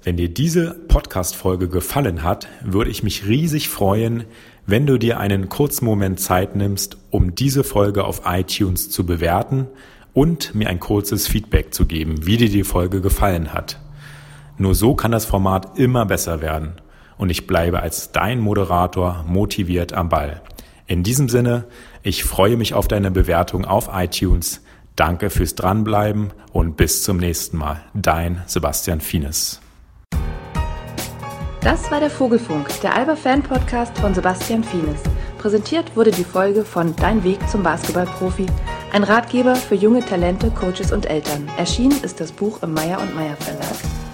Wenn 0.02 0.16
dir 0.16 0.30
diese 0.30 0.72
Podcast-Folge 0.88 1.68
gefallen 1.68 2.22
hat, 2.22 2.48
würde 2.62 2.90
ich 2.90 3.02
mich 3.02 3.26
riesig 3.26 3.68
freuen, 3.68 4.24
wenn 4.66 4.86
du 4.86 4.98
dir 4.98 5.18
einen 5.18 5.48
kurzen 5.48 5.84
Moment 5.84 6.20
Zeit 6.20 6.56
nimmst, 6.56 6.96
um 7.10 7.34
diese 7.34 7.64
Folge 7.64 8.04
auf 8.04 8.22
iTunes 8.24 8.88
zu 8.88 9.04
bewerten 9.04 9.66
und 10.12 10.54
mir 10.54 10.68
ein 10.68 10.80
kurzes 10.80 11.28
Feedback 11.28 11.74
zu 11.74 11.86
geben, 11.86 12.26
wie 12.26 12.36
dir 12.36 12.48
die 12.48 12.64
Folge 12.64 13.00
gefallen 13.00 13.52
hat. 13.52 13.78
Nur 14.58 14.74
so 14.74 14.94
kann 14.94 15.12
das 15.12 15.24
Format 15.24 15.78
immer 15.78 16.06
besser 16.06 16.40
werden 16.40 16.74
und 17.16 17.30
ich 17.30 17.46
bleibe 17.46 17.80
als 17.80 18.12
dein 18.12 18.40
Moderator 18.40 19.24
motiviert 19.26 19.92
am 19.92 20.08
Ball. 20.08 20.40
In 20.86 21.02
diesem 21.02 21.28
Sinne, 21.28 21.66
ich 22.02 22.24
freue 22.24 22.56
mich 22.56 22.74
auf 22.74 22.88
deine 22.88 23.10
Bewertung 23.10 23.64
auf 23.64 23.90
iTunes. 23.92 24.62
Danke 24.96 25.30
fürs 25.30 25.54
Dranbleiben 25.54 26.32
und 26.52 26.76
bis 26.76 27.02
zum 27.02 27.18
nächsten 27.18 27.58
Mal. 27.58 27.82
Dein 27.94 28.42
Sebastian 28.46 29.00
Fienes. 29.00 29.60
Das 31.60 31.90
war 31.90 32.00
der 32.00 32.10
Vogelfunk, 32.10 32.68
der 32.80 32.96
Alba 32.96 33.16
Fan 33.16 33.42
Podcast 33.42 33.98
von 33.98 34.14
Sebastian 34.14 34.64
Fienes. 34.64 35.00
Präsentiert 35.36 35.94
wurde 35.94 36.10
die 36.10 36.24
Folge 36.24 36.64
von 36.64 36.96
Dein 36.96 37.22
Weg 37.22 37.38
zum 37.50 37.62
Basketballprofi, 37.62 38.46
ein 38.92 39.04
Ratgeber 39.04 39.54
für 39.54 39.74
junge 39.74 40.04
Talente, 40.04 40.50
Coaches 40.50 40.92
und 40.92 41.06
Eltern. 41.06 41.48
Erschienen 41.56 42.02
ist 42.02 42.20
das 42.20 42.32
Buch 42.32 42.62
im 42.62 42.74
Meyer 42.74 43.00
und 43.00 43.14
Meyer 43.14 43.36
Verlag. 43.36 44.09